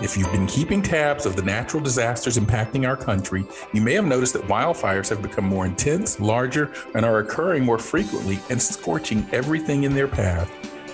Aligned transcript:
If 0.00 0.16
you've 0.16 0.30
been 0.30 0.46
keeping 0.46 0.80
tabs 0.80 1.26
of 1.26 1.34
the 1.34 1.42
natural 1.42 1.82
disasters 1.82 2.38
impacting 2.38 2.86
our 2.86 2.96
country, 2.96 3.44
you 3.72 3.80
may 3.80 3.94
have 3.94 4.04
noticed 4.04 4.32
that 4.34 4.46
wildfires 4.46 5.08
have 5.08 5.20
become 5.20 5.44
more 5.44 5.66
intense, 5.66 6.20
larger, 6.20 6.72
and 6.94 7.04
are 7.04 7.18
occurring 7.18 7.64
more 7.64 7.80
frequently 7.80 8.38
and 8.48 8.62
scorching 8.62 9.28
everything 9.32 9.82
in 9.82 9.96
their 9.96 10.06
path. 10.06 10.48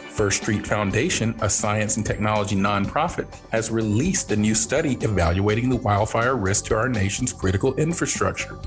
First 0.09 0.41
Street 0.41 0.67
Foundation, 0.67 1.35
a 1.43 1.51
science 1.51 1.99
and 1.99 2.07
technology 2.07 2.57
nonprofit, 2.57 3.27
has 3.51 3.71
released 3.71 4.30
a 4.33 4.37
new 4.37 4.55
study 4.55 4.95
evaluating 5.03 5.69
the 5.69 5.77
wildfire 5.77 6.37
risk 6.37 6.65
to 6.66 6.75
our 6.75 6.89
nation's 6.89 7.30
critical 7.30 7.75
infrastructure. 7.75 8.59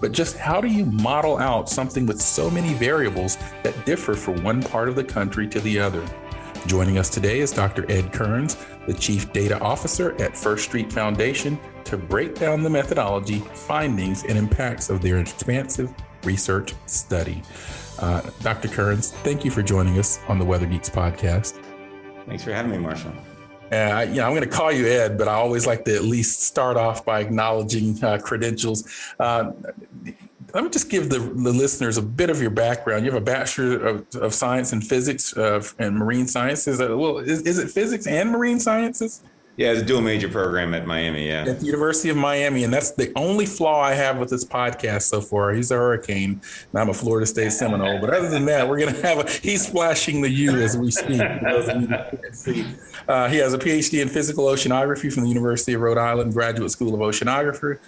But 0.00 0.10
just 0.10 0.36
how 0.36 0.60
do 0.60 0.66
you 0.66 0.86
model 0.86 1.38
out 1.38 1.68
something 1.68 2.04
with 2.04 2.20
so 2.20 2.50
many 2.50 2.74
variables 2.74 3.38
that 3.62 3.86
differ 3.86 4.14
from 4.14 4.42
one 4.42 4.60
part 4.60 4.88
of 4.88 4.96
the 4.96 5.04
country 5.04 5.46
to 5.46 5.60
the 5.60 5.78
other? 5.78 6.04
Joining 6.66 6.96
us 6.96 7.10
today 7.10 7.40
is 7.40 7.52
Dr. 7.52 7.84
Ed 7.90 8.10
Kearns, 8.10 8.56
the 8.86 8.94
Chief 8.94 9.30
Data 9.34 9.60
Officer 9.60 10.20
at 10.20 10.34
First 10.34 10.64
Street 10.64 10.90
Foundation, 10.90 11.60
to 11.84 11.98
break 11.98 12.36
down 12.36 12.62
the 12.62 12.70
methodology, 12.70 13.40
findings, 13.52 14.24
and 14.24 14.38
impacts 14.38 14.88
of 14.88 15.02
their 15.02 15.18
expansive 15.18 15.92
research 16.22 16.72
study. 16.86 17.42
Uh, 17.98 18.22
Dr. 18.40 18.68
Kearns, 18.68 19.10
thank 19.10 19.44
you 19.44 19.50
for 19.50 19.62
joining 19.62 19.98
us 19.98 20.20
on 20.26 20.38
the 20.38 20.44
Weather 20.44 20.64
Geeks 20.64 20.88
podcast. 20.88 21.62
Thanks 22.26 22.44
for 22.44 22.54
having 22.54 22.70
me, 22.70 22.78
Marshall. 22.78 23.12
Uh, 23.70 24.06
you 24.08 24.16
know, 24.16 24.24
I'm 24.24 24.32
going 24.32 24.40
to 24.40 24.46
call 24.46 24.72
you 24.72 24.86
Ed, 24.86 25.18
but 25.18 25.28
I 25.28 25.34
always 25.34 25.66
like 25.66 25.84
to 25.84 25.94
at 25.94 26.04
least 26.04 26.44
start 26.44 26.78
off 26.78 27.04
by 27.04 27.20
acknowledging 27.20 28.02
uh, 28.02 28.18
credentials. 28.18 28.88
Uh, 29.20 29.52
let 30.54 30.62
me 30.62 30.70
just 30.70 30.88
give 30.88 31.10
the, 31.10 31.18
the 31.18 31.52
listeners 31.52 31.96
a 31.96 32.02
bit 32.02 32.30
of 32.30 32.40
your 32.40 32.50
background. 32.50 33.04
You 33.04 33.10
have 33.10 33.20
a 33.20 33.24
bachelor 33.24 33.76
of, 33.84 34.06
of 34.14 34.32
science 34.32 34.72
in 34.72 34.80
physics 34.80 35.36
uh, 35.36 35.62
and 35.80 35.96
marine 35.96 36.28
sciences. 36.28 36.80
Uh, 36.80 36.96
well, 36.96 37.18
is, 37.18 37.42
is 37.42 37.58
it 37.58 37.70
physics 37.70 38.06
and 38.06 38.30
marine 38.30 38.60
sciences? 38.60 39.22
Yeah, 39.56 39.70
it's 39.70 39.82
a 39.82 39.84
dual 39.84 40.00
major 40.00 40.28
program 40.28 40.74
at 40.74 40.84
Miami. 40.84 41.28
Yeah, 41.28 41.44
at 41.46 41.60
the 41.60 41.66
University 41.66 42.08
of 42.08 42.16
Miami, 42.16 42.64
and 42.64 42.74
that's 42.74 42.90
the 42.90 43.12
only 43.14 43.46
flaw 43.46 43.80
I 43.80 43.94
have 43.94 44.18
with 44.18 44.28
this 44.28 44.44
podcast 44.44 45.02
so 45.02 45.20
far. 45.20 45.52
He's 45.52 45.70
a 45.70 45.76
hurricane, 45.76 46.40
and 46.72 46.80
I'm 46.80 46.88
a 46.88 46.94
Florida 46.94 47.24
State 47.24 47.52
Seminole. 47.52 48.00
But 48.00 48.10
other 48.10 48.28
than 48.28 48.46
that, 48.46 48.68
we're 48.68 48.80
gonna 48.80 49.00
have 49.02 49.18
a. 49.18 49.30
He's 49.30 49.68
flashing 49.68 50.22
the 50.22 50.30
U 50.30 50.60
as 50.60 50.76
we 50.76 50.90
speak. 50.90 51.20
Uh, 53.06 53.28
he 53.28 53.36
has 53.36 53.52
a 53.54 53.58
PhD 53.58 54.02
in 54.02 54.08
physical 54.08 54.46
oceanography 54.46 55.12
from 55.12 55.22
the 55.22 55.28
University 55.28 55.74
of 55.74 55.82
Rhode 55.82 55.98
Island 55.98 56.32
Graduate 56.32 56.70
School 56.70 56.94
of 56.94 57.00
Oceanography. 57.00 57.78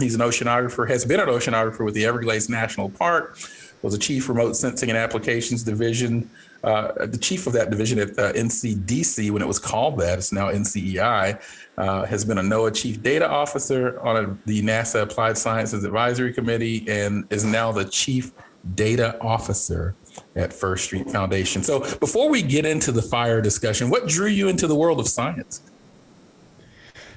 He's 0.00 0.14
an 0.14 0.20
oceanographer. 0.22 0.88
Has 0.88 1.04
been 1.04 1.20
an 1.20 1.28
oceanographer 1.28 1.84
with 1.84 1.94
the 1.94 2.04
Everglades 2.04 2.48
National 2.48 2.90
Park. 2.90 3.38
Was 3.84 3.94
a 3.94 3.98
chief 3.98 4.28
remote 4.28 4.56
sensing 4.56 4.88
and 4.88 4.98
applications 4.98 5.62
division 5.62 6.30
uh, 6.64 7.06
the 7.06 7.18
chief 7.18 7.46
of 7.46 7.52
that 7.52 7.68
division 7.68 7.98
at 7.98 8.18
uh, 8.18 8.32
NCDC, 8.32 9.30
when 9.30 9.42
it 9.42 9.46
was 9.46 9.58
called 9.58 9.98
that, 9.98 10.16
it's 10.16 10.32
now 10.32 10.50
NCEI, 10.50 11.40
uh, 11.76 12.06
has 12.06 12.24
been 12.24 12.38
a 12.38 12.42
NOAA 12.42 12.74
chief 12.74 13.02
data 13.02 13.28
officer 13.28 14.00
on 14.00 14.16
a, 14.16 14.38
the 14.46 14.62
NASA 14.62 15.02
Applied 15.02 15.36
Sciences 15.36 15.84
Advisory 15.84 16.32
Committee 16.32 16.86
and 16.88 17.26
is 17.28 17.44
now 17.44 17.70
the 17.70 17.84
chief 17.84 18.32
data 18.74 19.20
officer 19.20 19.94
at 20.36 20.54
First 20.54 20.84
Street 20.84 21.10
Foundation. 21.10 21.62
So 21.62 21.80
before 21.98 22.30
we 22.30 22.40
get 22.40 22.64
into 22.64 22.92
the 22.92 23.02
fire 23.02 23.42
discussion, 23.42 23.90
what 23.90 24.08
drew 24.08 24.28
you 24.28 24.48
into 24.48 24.66
the 24.66 24.74
world 24.74 25.00
of 25.00 25.08
science? 25.08 25.60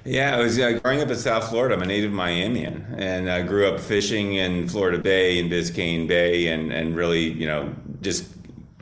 Yeah, 0.06 0.38
I 0.38 0.40
was 0.40 0.58
uh, 0.58 0.80
growing 0.84 1.02
up 1.02 1.10
in 1.10 1.16
South 1.16 1.50
Florida. 1.50 1.76
I'm 1.76 1.82
a 1.82 1.86
native 1.86 2.12
Miamian, 2.12 2.98
and 2.98 3.30
I 3.30 3.42
grew 3.42 3.68
up 3.68 3.80
fishing 3.80 4.36
in 4.36 4.70
Florida 4.70 4.98
Bay 4.98 5.40
and 5.40 5.52
Biscayne 5.52 6.08
Bay, 6.08 6.48
and 6.48 6.72
and 6.72 6.96
really, 6.96 7.30
you 7.30 7.46
know, 7.46 7.74
just 8.02 8.26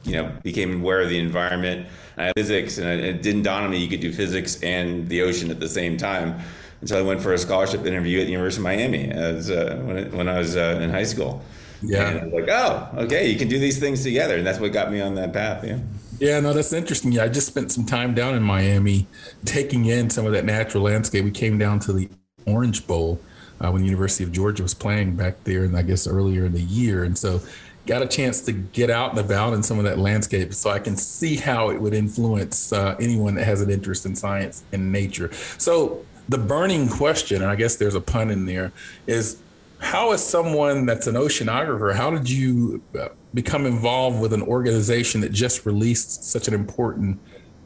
you 0.06 0.14
know, 0.14 0.32
became 0.44 0.82
aware 0.82 1.02
of 1.02 1.10
the 1.10 1.20
environment, 1.20 1.88
I 2.18 2.26
had 2.26 2.34
physics, 2.38 2.78
and 2.78 2.88
it 2.88 3.22
didn't 3.22 3.44
dawn 3.44 3.64
on 3.64 3.72
me 3.72 3.78
you 3.78 3.90
could 3.90 4.00
do 4.00 4.14
physics 4.14 4.62
and 4.64 5.08
the 5.10 5.22
ocean 5.22 5.52
at 5.52 5.60
the 5.60 5.68
same 5.68 5.98
time. 5.98 6.40
Until 6.82 6.98
I 6.98 7.02
went 7.02 7.22
for 7.22 7.34
a 7.34 7.38
scholarship 7.38 7.86
interview 7.86 8.20
at 8.20 8.26
the 8.26 8.32
University 8.32 8.60
of 8.60 8.64
Miami 8.64 9.10
as 9.10 9.50
uh, 9.50 9.82
when, 9.84 9.98
it, 9.98 10.14
when 10.14 10.30
I 10.30 10.38
was 10.38 10.56
uh, 10.56 10.80
in 10.82 10.92
high 10.92 11.04
school. 11.04 11.44
Yeah, 11.82 12.10
and 12.10 12.20
I 12.20 12.24
was 12.26 12.34
like, 12.34 12.50
oh, 12.50 12.90
okay, 13.06 13.30
you 13.30 13.38
can 13.38 13.48
do 13.48 13.58
these 13.58 13.80
things 13.80 14.04
together, 14.04 14.38
and 14.38 14.46
that's 14.46 14.60
what 14.60 14.72
got 14.72 14.92
me 14.92 15.02
on 15.02 15.16
that 15.16 15.34
path. 15.34 15.64
Yeah. 15.64 15.80
Yeah, 16.20 16.40
no, 16.40 16.54
that's 16.54 16.72
interesting. 16.72 17.12
Yeah, 17.12 17.24
I 17.24 17.28
just 17.28 17.48
spent 17.48 17.72
some 17.72 17.86
time 17.86 18.14
down 18.14 18.36
in 18.36 18.44
Miami, 18.44 19.08
taking 19.44 19.86
in 19.86 20.10
some 20.10 20.26
of 20.26 20.32
that 20.32 20.46
natural 20.46 20.84
landscape. 20.84 21.26
We 21.26 21.32
came 21.32 21.58
down 21.58 21.80
to 21.82 21.94
the 21.94 22.10
Orange 22.46 22.88
Bowl 22.88 23.20
uh, 23.60 23.70
when 23.72 23.82
the 23.82 23.88
University 23.88 24.24
of 24.24 24.32
Georgia 24.32 24.64
was 24.64 24.74
playing 24.74 25.16
back 25.16 25.44
there, 25.44 25.64
and 25.64 25.76
I 25.78 25.82
guess 25.82 26.08
earlier 26.08 26.46
in 26.46 26.54
the 26.54 26.62
year, 26.62 27.04
and 27.04 27.18
so 27.18 27.42
got 27.86 28.02
a 28.02 28.08
chance 28.08 28.42
to 28.42 28.52
get 28.52 28.90
out 28.90 29.12
and 29.12 29.20
about 29.20 29.54
in 29.54 29.62
some 29.62 29.78
of 29.78 29.84
that 29.84 30.00
landscape 30.00 30.52
so 30.56 30.72
I 30.72 30.80
can 30.80 30.98
see 30.98 31.36
how 31.36 31.70
it 31.70 31.80
would 31.80 31.94
influence 31.94 32.74
uh, 32.74 32.96
anyone 33.00 33.36
that 33.36 33.46
has 33.46 33.62
an 33.62 33.70
interest 33.70 34.08
in 34.08 34.16
science 34.16 34.64
and 34.72 34.92
nature. 34.92 35.32
So, 35.58 36.04
the 36.28 36.40
burning 36.40 36.90
question, 36.90 37.44
and 37.44 37.52
I 37.52 37.56
guess 37.56 37.76
there's 37.76 37.94
a 37.94 38.02
pun 38.02 38.32
in 38.32 38.48
there, 38.48 38.72
is 39.06 39.38
how 39.78 40.12
is 40.14 40.24
someone 40.24 40.88
that's 40.88 41.06
an 41.06 41.14
oceanographer, 41.14 41.94
how 41.94 42.10
did 42.10 42.28
you 42.28 42.82
uh, 43.00 43.10
become 43.36 43.68
involved 43.68 44.20
with 44.20 44.34
an 44.34 44.42
organization 44.42 45.22
that 45.22 45.32
just 45.32 45.66
released 45.66 46.24
such 46.24 46.48
an 46.48 46.56
important 46.56 47.20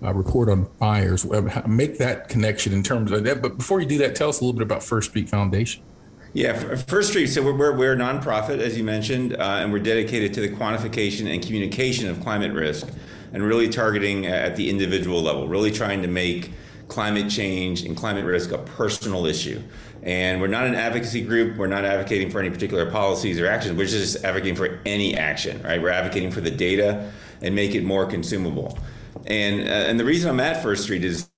uh, 0.04 0.14
report 0.14 0.50
on 0.50 0.66
fires? 0.80 1.26
Make 1.66 1.98
that 2.00 2.28
connection 2.28 2.74
in 2.74 2.84
terms 2.84 3.12
of 3.12 3.24
that. 3.24 3.42
But 3.42 3.58
before 3.58 3.80
you 3.80 3.86
do 3.86 3.98
that, 4.00 4.16
tell 4.16 4.28
us 4.28 4.42
a 4.42 4.44
little 4.44 4.58
bit 4.58 4.64
about 4.64 4.84
First 4.84 5.12
Street 5.12 5.30
Foundation. 5.30 5.84
Yeah, 6.34 6.54
First 6.76 7.10
Street. 7.10 7.28
So 7.28 7.42
we're, 7.42 7.76
we're, 7.76 7.94
a 7.94 7.98
nonprofit, 7.98 8.60
as 8.60 8.78
you 8.78 8.84
mentioned, 8.84 9.36
uh, 9.36 9.60
and 9.62 9.72
we're 9.72 9.80
dedicated 9.80 10.34
to 10.36 10.42
the 10.42 10.50
quantification 10.50 11.32
and 11.32 11.42
communication 11.42 12.08
of 12.08 12.20
climate 12.20 12.54
risk 12.54 12.88
and 13.34 13.44
really 13.44 13.70
targeting 13.70 14.28
at 14.28 14.56
the 14.56 14.70
individual 14.70 15.22
level, 15.22 15.48
really 15.48 15.72
trying 15.72 16.02
to 16.02 16.08
make 16.08 16.52
climate 16.88 17.30
change 17.32 17.84
and 17.84 17.96
climate 17.96 18.26
risk 18.26 18.52
a 18.52 18.58
personal 18.58 19.26
issue. 19.26 19.62
And 20.04 20.40
we're 20.40 20.48
not 20.48 20.66
an 20.66 20.76
advocacy 20.76 21.22
group. 21.22 21.58
We're 21.58 21.68
not 21.68 21.86
advocating 21.86 22.30
for 22.30 22.40
any 22.40 22.50
particular 22.50 22.90
policies 22.90 23.40
or 23.40 23.48
actions. 23.48 23.78
We're 23.78 23.86
just 23.86 24.24
advocating 24.24 24.56
for 24.56 24.80
any 24.86 25.16
action, 25.16 25.62
right? 25.64 25.82
We're 25.82 25.90
advocating 25.90 26.32
for 26.32 26.42
the 26.42 26.52
data 26.52 27.12
and 27.42 27.54
make 27.56 27.76
it 27.76 27.84
more 27.84 28.06
consumable. 28.06 28.78
And, 29.26 29.62
uh, 29.62 29.74
and 29.90 30.00
the 30.00 30.06
reason 30.06 30.30
I'm 30.30 30.40
at 30.40 30.64
First 30.64 30.84
Street 30.84 31.04
is 31.04 31.30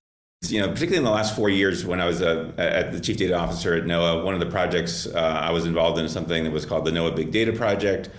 you 0.48 0.60
know, 0.60 0.68
particularly 0.68 0.98
in 0.98 1.04
the 1.04 1.12
last 1.12 1.36
four 1.36 1.50
years 1.50 1.86
when 1.86 2.02
I 2.02 2.08
was 2.08 2.22
uh, 2.22 2.52
at 2.58 2.92
the 2.92 3.00
chief 3.00 3.18
data 3.18 3.38
officer 3.38 3.76
at 3.76 3.84
NOAA, 3.84 4.24
one 4.24 4.34
of 4.34 4.40
the 4.40 4.48
projects 4.48 5.06
uh, 5.06 5.40
I 5.44 5.52
was 5.52 5.66
involved 5.66 6.00
in 6.00 6.06
is 6.06 6.12
something 6.12 6.44
that 6.44 6.52
was 6.52 6.66
called 6.66 6.86
the 6.86 6.92
NOAA 6.92 7.16
Big 7.16 7.32
Data 7.32 7.54
Project. 7.54 8.10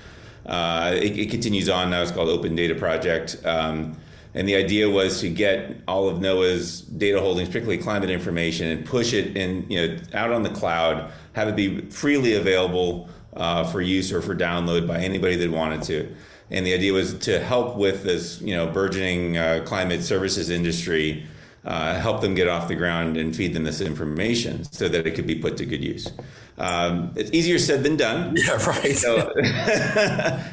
Uh, 0.47 0.93
it, 0.95 1.19
it, 1.19 1.31
continues 1.31 1.69
on 1.69 1.91
now. 1.91 2.03
It's 2.03 2.13
called 2.13 2.29
Open 2.29 2.55
Data 2.55 2.75
Project. 2.75 3.39
Um, 3.45 3.97
and 4.35 4.49
the 4.49 4.57
idea 4.57 4.89
was 4.89 5.21
to 5.21 5.29
get 5.29 5.77
all 5.87 6.09
of 6.09 6.19
NOAA's 6.19 6.81
data 6.83 7.21
holdings, 7.21 7.49
particularly 7.49 7.83
climate 7.83 8.11
information, 8.11 8.69
and 8.69 8.87
push 8.87 9.13
it 9.13 9.37
in, 9.37 9.67
you 9.69 9.87
know, 9.87 9.99
out 10.15 10.33
on 10.33 10.43
the 10.43 10.51
cloud, 10.51 11.13
have 11.35 11.49
it 11.49 11.57
be 11.57 11.83
freely 11.91 12.35
available 12.35 13.09
uh, 13.35 13.65
for 13.65 13.81
use 13.81 14.13
or 14.13 14.23
for 14.23 14.35
download 14.35 14.87
by 14.87 14.99
anybody 14.99 15.37
that 15.37 15.51
wanted 15.51 15.83
to. 15.83 16.15
And 16.51 16.67
the 16.67 16.75
idea 16.75 16.93
was 16.93 17.15
to 17.21 17.41
help 17.41 17.77
with 17.77 18.05
this, 18.05 18.41
you 18.41 18.55
know, 18.55 18.67
burgeoning 18.67 19.37
uh, 19.37 19.63
climate 19.67 20.03
services 20.03 20.51
industry 20.51 21.27
uh, 21.65 21.95
help 21.95 22.21
them 22.21 22.35
get 22.35 22.49
off 22.49 22.69
the 22.69 22.75
ground 22.75 23.17
and 23.17 23.35
feed 23.35 23.55
them 23.55 23.65
this 23.65 23.81
information 23.81 24.65
so 24.65 24.89
that 24.89 25.07
it 25.07 25.13
could 25.13 25.27
be 25.27 25.37
put 25.37 25.57
to 25.57 25.67
good 25.67 25.83
use. 25.83 26.11
Um, 26.59 27.13
it's 27.17 27.31
easier 27.33 27.59
said 27.59 27.83
than 27.83 27.97
done. 27.97 28.37
Yeah, 28.43 28.65
right. 28.67 28.97
So, 28.97 29.33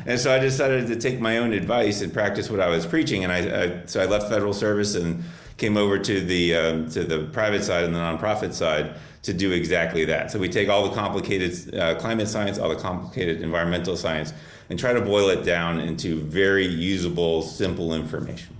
and 0.06 0.20
so 0.20 0.34
I 0.34 0.40
decided 0.40 0.88
to 0.88 0.96
take 0.96 1.20
my 1.20 1.38
own 1.38 1.54
advice 1.54 2.02
and 2.02 2.14
practice 2.14 2.50
what 2.50 2.60
I 2.60 2.68
was 2.68 2.86
preaching. 2.86 3.24
And 3.24 3.34
I, 3.34 3.64
I 3.64 3.86
so 3.86 4.02
I 4.02 4.06
left 4.06 4.30
federal 4.30 4.54
service 4.54 4.96
and 4.96 5.24
came 5.58 5.76
over 5.76 6.00
to 6.00 6.22
the 6.22 6.56
um, 6.56 6.90
to 6.92 7.04
the 7.04 7.26
private 7.32 7.64
side 7.64 7.84
and 7.84 7.94
the 7.94 8.00
nonprofit 8.00 8.54
side 8.54 8.96
to 9.24 9.34
do 9.34 9.52
exactly 9.52 10.06
that. 10.06 10.32
So 10.32 10.40
we 10.40 10.48
take 10.48 10.70
all 10.70 10.88
the 10.88 10.96
complicated 10.96 11.76
uh, 11.76 11.96
climate 11.96 12.28
science, 12.28 12.58
all 12.58 12.70
the 12.70 12.76
complicated 12.76 13.42
environmental 13.42 13.98
science, 13.98 14.34
and 14.70 14.80
try 14.80 14.94
to 14.94 15.02
boil 15.02 15.30
it 15.30 15.44
down 15.44 15.80
into 15.80 16.22
very 16.22 16.66
usable, 16.66 17.42
simple 17.42 17.94
information. 17.94 18.56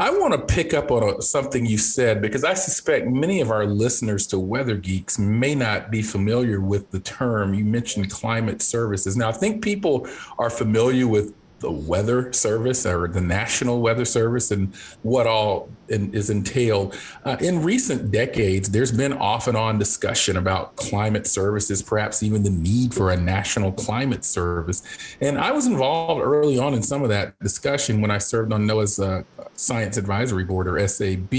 I 0.00 0.10
want 0.10 0.32
to 0.32 0.54
pick 0.54 0.74
up 0.74 0.92
on 0.92 1.02
a, 1.02 1.20
something 1.20 1.66
you 1.66 1.76
said 1.76 2.22
because 2.22 2.44
I 2.44 2.54
suspect 2.54 3.08
many 3.08 3.40
of 3.40 3.50
our 3.50 3.66
listeners 3.66 4.28
to 4.28 4.38
Weather 4.38 4.76
Geeks 4.76 5.18
may 5.18 5.56
not 5.56 5.90
be 5.90 6.02
familiar 6.02 6.60
with 6.60 6.88
the 6.92 7.00
term. 7.00 7.52
You 7.52 7.64
mentioned 7.64 8.08
climate 8.08 8.62
services. 8.62 9.16
Now, 9.16 9.28
I 9.28 9.32
think 9.32 9.60
people 9.60 10.06
are 10.38 10.50
familiar 10.50 11.08
with 11.08 11.34
the 11.60 11.70
Weather 11.70 12.32
Service 12.32 12.86
or 12.86 13.08
the 13.08 13.20
National 13.20 13.80
Weather 13.80 14.04
Service 14.04 14.50
and 14.50 14.74
what 15.02 15.26
all 15.26 15.68
in, 15.88 16.12
is 16.14 16.30
entailed. 16.30 16.96
Uh, 17.24 17.36
in 17.40 17.62
recent 17.62 18.10
decades, 18.10 18.70
there's 18.70 18.92
been 18.92 19.12
off 19.12 19.48
and 19.48 19.56
on 19.56 19.78
discussion 19.78 20.36
about 20.36 20.76
climate 20.76 21.26
services, 21.26 21.82
perhaps 21.82 22.22
even 22.22 22.42
the 22.42 22.50
need 22.50 22.94
for 22.94 23.10
a 23.10 23.16
national 23.16 23.72
climate 23.72 24.24
service. 24.24 24.82
And 25.20 25.38
I 25.38 25.50
was 25.50 25.66
involved 25.66 26.22
early 26.22 26.58
on 26.58 26.74
in 26.74 26.82
some 26.82 27.02
of 27.02 27.08
that 27.08 27.38
discussion 27.40 28.00
when 28.00 28.10
I 28.10 28.18
served 28.18 28.52
on 28.52 28.66
NOAA's 28.66 28.98
uh, 28.98 29.22
Science 29.54 29.96
Advisory 29.96 30.44
Board 30.44 30.68
or 30.68 30.86
SAB 30.86 31.34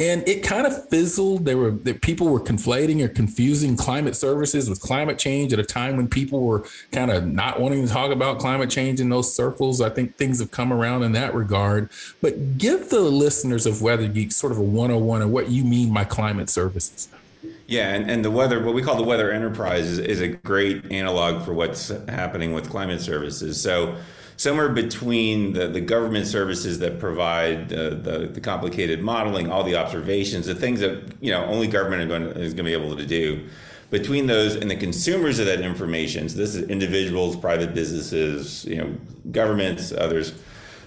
and 0.00 0.26
it 0.28 0.42
kind 0.42 0.66
of 0.66 0.88
fizzled. 0.88 1.44
There 1.44 1.56
were 1.56 1.70
that 1.70 2.02
people 2.02 2.28
were 2.28 2.40
conflating 2.40 3.00
or 3.00 3.08
confusing 3.08 3.76
climate 3.76 4.16
services 4.16 4.68
with 4.68 4.80
climate 4.80 5.18
change 5.18 5.52
at 5.52 5.58
a 5.60 5.64
time 5.64 5.96
when 5.96 6.08
people 6.08 6.40
were 6.40 6.64
kind 6.90 7.10
of 7.10 7.26
not 7.26 7.60
wanting 7.60 7.86
to 7.86 7.92
talk 7.92 8.10
about 8.10 8.40
climate 8.40 8.70
change 8.70 9.00
in 9.00 9.08
those 9.08 9.34
circles. 9.34 9.80
I 9.80 9.90
think 9.90 10.16
things 10.16 10.40
have 10.40 10.50
come 10.50 10.72
around 10.72 11.04
in 11.04 11.12
that 11.12 11.34
regard. 11.34 11.90
But 12.20 12.58
give 12.58 12.90
the 12.90 13.00
listeners 13.00 13.66
of 13.66 13.82
Weather 13.82 14.08
Geeks 14.08 14.34
sort 14.34 14.52
of 14.52 14.58
a 14.58 14.62
101 14.62 15.22
of 15.22 15.30
what 15.30 15.48
you 15.48 15.64
mean 15.64 15.94
by 15.94 16.04
climate 16.04 16.50
services. 16.50 17.08
Yeah, 17.66 17.94
and, 17.94 18.10
and 18.10 18.24
the 18.24 18.30
weather, 18.30 18.62
what 18.62 18.74
we 18.74 18.82
call 18.82 18.96
the 18.96 19.04
weather 19.04 19.30
enterprise, 19.32 19.86
is, 19.86 19.98
is 19.98 20.20
a 20.20 20.28
great 20.28 20.92
analog 20.92 21.44
for 21.44 21.54
what's 21.54 21.88
happening 22.08 22.52
with 22.52 22.68
climate 22.68 23.00
services. 23.00 23.60
So 23.60 23.96
somewhere 24.36 24.68
between 24.68 25.52
the, 25.52 25.68
the 25.68 25.80
government 25.80 26.26
services 26.26 26.78
that 26.80 26.98
provide 26.98 27.68
the, 27.68 28.28
the, 28.32 28.40
complicated 28.40 29.00
modeling, 29.00 29.50
all 29.50 29.62
the 29.62 29.76
observations, 29.76 30.46
the 30.46 30.54
things 30.54 30.80
that 30.80 31.02
you 31.20 31.30
know 31.30 31.44
only 31.46 31.66
government 31.66 32.08
going 32.08 32.22
to, 32.22 32.30
is 32.40 32.52
going 32.52 32.64
to 32.64 32.78
be 32.78 32.84
able 32.84 32.96
to 32.96 33.06
do. 33.06 33.46
Between 33.90 34.26
those 34.26 34.56
and 34.56 34.70
the 34.70 34.76
consumers 34.76 35.38
of 35.38 35.46
that 35.46 35.60
information, 35.60 36.28
so 36.28 36.36
this 36.36 36.54
is 36.54 36.68
individuals, 36.68 37.36
private 37.36 37.74
businesses, 37.74 38.64
you 38.64 38.76
know, 38.76 38.92
governments, 39.30 39.92
others. 39.92 40.34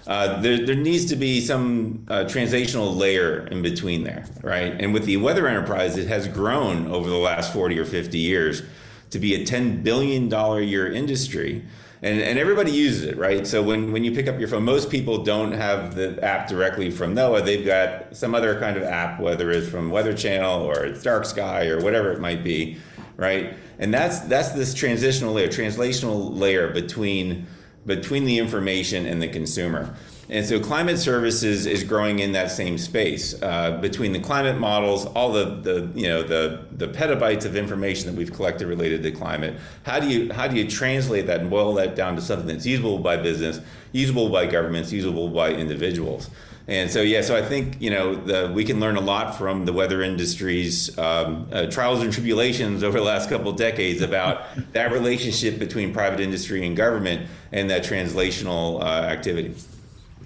Uh, 0.08 0.40
there, 0.40 0.64
there 0.64 0.74
needs 0.74 1.04
to 1.04 1.16
be 1.16 1.40
some 1.40 2.04
uh, 2.08 2.24
translational 2.24 2.96
layer 2.96 3.46
in 3.48 3.62
between 3.62 4.02
there, 4.02 4.24
right? 4.42 4.74
And 4.80 4.92
with 4.94 5.04
the 5.04 5.18
weather 5.18 5.46
enterprise, 5.46 5.96
it 5.96 6.08
has 6.08 6.26
grown 6.26 6.90
over 6.90 7.08
the 7.08 7.16
last 7.16 7.52
40 7.52 7.78
or 7.78 7.84
50 7.84 8.18
years 8.18 8.62
to 9.10 9.18
be 9.18 9.34
a 9.34 9.44
$10 9.44 9.82
billion 9.82 10.32
a 10.32 10.60
year 10.60 10.90
industry 10.90 11.62
and, 12.00 12.20
and 12.20 12.38
everybody 12.38 12.70
uses 12.70 13.04
it, 13.04 13.16
right? 13.18 13.46
So 13.46 13.62
when, 13.62 13.90
when 13.90 14.04
you 14.04 14.12
pick 14.12 14.28
up 14.28 14.38
your 14.38 14.48
phone, 14.48 14.64
most 14.64 14.88
people 14.88 15.24
don't 15.24 15.52
have 15.52 15.96
the 15.96 16.22
app 16.22 16.48
directly 16.48 16.90
from 16.90 17.14
NOAA. 17.14 17.44
They've 17.44 17.66
got 17.66 18.16
some 18.16 18.34
other 18.34 18.58
kind 18.60 18.76
of 18.76 18.84
app, 18.84 19.20
whether 19.20 19.50
it's 19.50 19.68
from 19.68 19.90
Weather 19.90 20.14
Channel 20.14 20.62
or 20.62 20.84
it's 20.84 21.02
Dark 21.02 21.24
Sky 21.24 21.66
or 21.66 21.80
whatever 21.80 22.12
it 22.12 22.20
might 22.20 22.44
be, 22.44 22.78
right? 23.16 23.54
And 23.80 23.92
that's 23.92 24.20
that's 24.20 24.52
this 24.52 24.74
transitional 24.74 25.32
layer, 25.32 25.48
translational 25.48 26.36
layer 26.36 26.68
between 26.72 27.46
between 27.88 28.24
the 28.24 28.38
information 28.38 29.06
and 29.06 29.20
the 29.20 29.26
consumer. 29.28 29.96
And 30.30 30.44
so 30.44 30.60
climate 30.60 30.98
services 30.98 31.64
is 31.64 31.82
growing 31.84 32.18
in 32.18 32.32
that 32.32 32.50
same 32.50 32.76
space 32.76 33.34
uh, 33.42 33.78
between 33.80 34.12
the 34.12 34.20
climate 34.20 34.58
models, 34.58 35.06
all 35.06 35.32
the, 35.32 35.46
the 35.62 35.90
you 35.94 36.06
know 36.06 36.22
the 36.22 36.66
the 36.70 36.86
petabytes 36.86 37.46
of 37.46 37.56
information 37.56 38.06
that 38.06 38.14
we've 38.14 38.32
collected 38.32 38.66
related 38.68 39.02
to 39.04 39.10
climate. 39.10 39.54
How 39.84 39.98
do 39.98 40.06
you 40.06 40.30
how 40.32 40.46
do 40.46 40.56
you 40.56 40.68
translate 40.68 41.26
that 41.28 41.40
and 41.40 41.48
boil 41.48 41.72
that 41.74 41.96
down 41.96 42.14
to 42.16 42.22
something 42.22 42.46
that's 42.46 42.66
usable 42.66 42.98
by 42.98 43.16
business, 43.16 43.60
usable 43.92 44.28
by 44.28 44.44
governments, 44.44 44.92
usable 44.92 45.30
by 45.30 45.52
individuals? 45.52 46.28
And 46.68 46.90
so, 46.90 47.00
yeah, 47.00 47.22
so 47.22 47.34
I 47.34 47.40
think 47.40 47.80
you 47.80 47.88
know 47.88 48.14
the, 48.14 48.52
we 48.54 48.62
can 48.62 48.78
learn 48.78 48.96
a 48.96 49.00
lot 49.00 49.36
from 49.38 49.64
the 49.64 49.72
weather 49.72 50.02
industry's 50.02 50.96
um, 50.98 51.48
uh, 51.50 51.66
trials 51.66 52.02
and 52.02 52.12
tribulations 52.12 52.84
over 52.84 52.98
the 52.98 53.04
last 53.04 53.30
couple 53.30 53.50
of 53.50 53.56
decades 53.56 54.02
about 54.02 54.44
that 54.74 54.92
relationship 54.92 55.58
between 55.58 55.94
private 55.94 56.20
industry 56.20 56.66
and 56.66 56.76
government 56.76 57.26
and 57.52 57.70
that 57.70 57.84
translational 57.84 58.82
uh, 58.82 58.84
activity. 58.84 59.54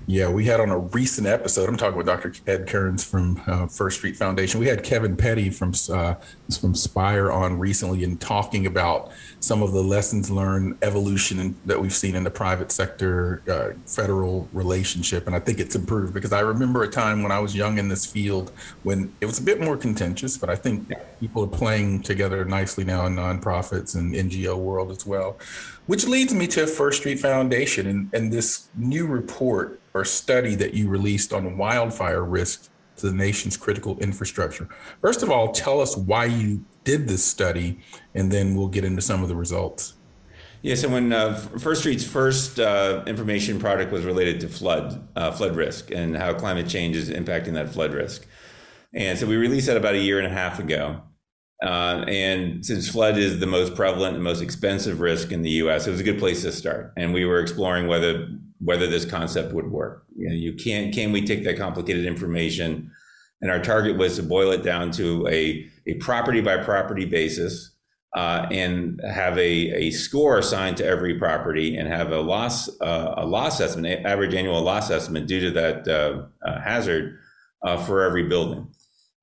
Yeah, 0.06 0.28
we 0.28 0.44
had 0.44 0.58
on 0.58 0.70
a 0.70 0.78
recent 0.78 1.28
episode. 1.28 1.68
I'm 1.68 1.76
talking 1.76 1.96
with 1.96 2.06
Dr. 2.06 2.32
Ed 2.46 2.66
Kearns 2.66 3.04
from 3.04 3.40
uh, 3.46 3.66
First 3.66 3.98
Street 3.98 4.16
Foundation. 4.16 4.58
We 4.58 4.66
had 4.66 4.82
Kevin 4.82 5.16
Petty 5.16 5.48
from 5.48 5.72
uh, 5.90 6.14
from 6.60 6.74
Spire 6.74 7.30
on 7.30 7.58
recently 7.58 8.02
and 8.02 8.20
talking 8.20 8.66
about 8.66 9.12
some 9.38 9.62
of 9.62 9.72
the 9.72 9.82
lessons 9.82 10.30
learned, 10.30 10.76
evolution 10.82 11.56
that 11.66 11.80
we've 11.80 11.92
seen 11.92 12.16
in 12.16 12.24
the 12.24 12.30
private 12.30 12.72
sector 12.72 13.42
uh, 13.48 13.78
federal 13.86 14.48
relationship, 14.52 15.26
and 15.26 15.36
I 15.36 15.38
think 15.38 15.60
it's 15.60 15.76
improved 15.76 16.14
because 16.14 16.32
I 16.32 16.40
remember 16.40 16.82
a 16.82 16.88
time 16.88 17.22
when 17.22 17.32
I 17.32 17.38
was 17.38 17.54
young 17.54 17.78
in 17.78 17.88
this 17.88 18.04
field 18.04 18.50
when 18.82 19.12
it 19.20 19.26
was 19.26 19.38
a 19.38 19.42
bit 19.42 19.60
more 19.60 19.76
contentious, 19.76 20.36
but 20.36 20.50
I 20.50 20.56
think 20.56 20.92
people 21.20 21.44
are 21.44 21.48
playing 21.48 22.02
together 22.02 22.44
nicely 22.44 22.84
now 22.84 23.06
in 23.06 23.14
nonprofits 23.14 23.94
and 23.94 24.14
NGO 24.14 24.56
world 24.58 24.90
as 24.90 25.06
well. 25.06 25.38
Which 25.86 26.06
leads 26.06 26.32
me 26.32 26.46
to 26.48 26.66
First 26.66 27.00
Street 27.00 27.18
Foundation 27.18 27.86
and, 27.86 28.14
and 28.14 28.32
this 28.32 28.68
new 28.76 29.06
report 29.06 29.80
or 29.94 30.04
study 30.04 30.54
that 30.54 30.74
you 30.74 30.88
released 30.88 31.32
on 31.32 31.56
wildfire 31.58 32.24
risk 32.24 32.70
to 32.96 33.10
the 33.10 33.14
nation's 33.14 33.56
critical 33.56 33.98
infrastructure. 33.98 34.68
First 35.00 35.22
of 35.22 35.30
all, 35.30 35.50
tell 35.50 35.80
us 35.80 35.96
why 35.96 36.26
you 36.26 36.64
did 36.84 37.08
this 37.08 37.24
study, 37.24 37.80
and 38.14 38.30
then 38.30 38.54
we'll 38.54 38.68
get 38.68 38.84
into 38.84 39.02
some 39.02 39.22
of 39.22 39.28
the 39.28 39.36
results. 39.36 39.94
Yeah, 40.62 40.76
so 40.76 40.88
when 40.88 41.12
uh, 41.12 41.34
First 41.34 41.80
Street's 41.80 42.06
first 42.06 42.60
uh, 42.60 43.02
information 43.06 43.58
product 43.58 43.90
was 43.90 44.04
related 44.04 44.40
to 44.40 44.48
flood, 44.48 45.08
uh, 45.16 45.32
flood 45.32 45.56
risk, 45.56 45.90
and 45.90 46.16
how 46.16 46.32
climate 46.34 46.68
change 46.68 46.94
is 46.94 47.10
impacting 47.10 47.54
that 47.54 47.70
flood 47.70 47.92
risk, 47.92 48.24
and 48.94 49.18
so 49.18 49.26
we 49.26 49.36
released 49.36 49.66
that 49.66 49.76
about 49.76 49.94
a 49.94 49.98
year 49.98 50.18
and 50.18 50.26
a 50.26 50.30
half 50.30 50.60
ago. 50.60 51.02
Uh, 51.62 52.04
and 52.08 52.66
since 52.66 52.88
flood 52.88 53.16
is 53.16 53.38
the 53.38 53.46
most 53.46 53.76
prevalent 53.76 54.16
and 54.16 54.24
most 54.24 54.42
expensive 54.42 55.00
risk 55.00 55.30
in 55.30 55.42
the 55.42 55.50
U.S., 55.50 55.86
it 55.86 55.92
was 55.92 56.00
a 56.00 56.04
good 56.04 56.18
place 56.18 56.42
to 56.42 56.50
start. 56.50 56.92
And 56.96 57.14
we 57.14 57.24
were 57.24 57.40
exploring 57.40 57.86
whether 57.86 58.28
whether 58.64 58.86
this 58.86 59.04
concept 59.04 59.52
would 59.52 59.70
work. 59.70 60.04
You 60.16 60.28
know, 60.28 60.34
you 60.34 60.54
can't 60.54 60.92
can 60.92 61.12
we 61.12 61.24
take 61.24 61.44
that 61.44 61.56
complicated 61.56 62.04
information, 62.04 62.90
and 63.40 63.50
our 63.50 63.60
target 63.60 63.96
was 63.96 64.16
to 64.16 64.24
boil 64.24 64.50
it 64.50 64.64
down 64.64 64.90
to 64.92 65.28
a 65.28 65.64
a 65.86 65.94
property 65.94 66.40
by 66.40 66.56
property 66.58 67.04
basis, 67.04 67.76
uh, 68.16 68.46
and 68.50 69.00
have 69.08 69.38
a, 69.38 69.86
a 69.86 69.90
score 69.92 70.38
assigned 70.38 70.76
to 70.78 70.84
every 70.84 71.16
property, 71.16 71.76
and 71.76 71.86
have 71.86 72.10
a 72.10 72.20
loss 72.20 72.68
uh, 72.80 73.14
a 73.16 73.24
loss 73.24 73.60
estimate, 73.60 74.04
average 74.04 74.34
annual 74.34 74.62
loss 74.62 74.90
estimate 74.90 75.28
due 75.28 75.40
to 75.40 75.50
that 75.52 75.86
uh, 75.86 76.22
uh 76.44 76.60
hazard 76.60 77.18
uh, 77.62 77.76
for 77.76 78.02
every 78.02 78.24
building 78.24 78.66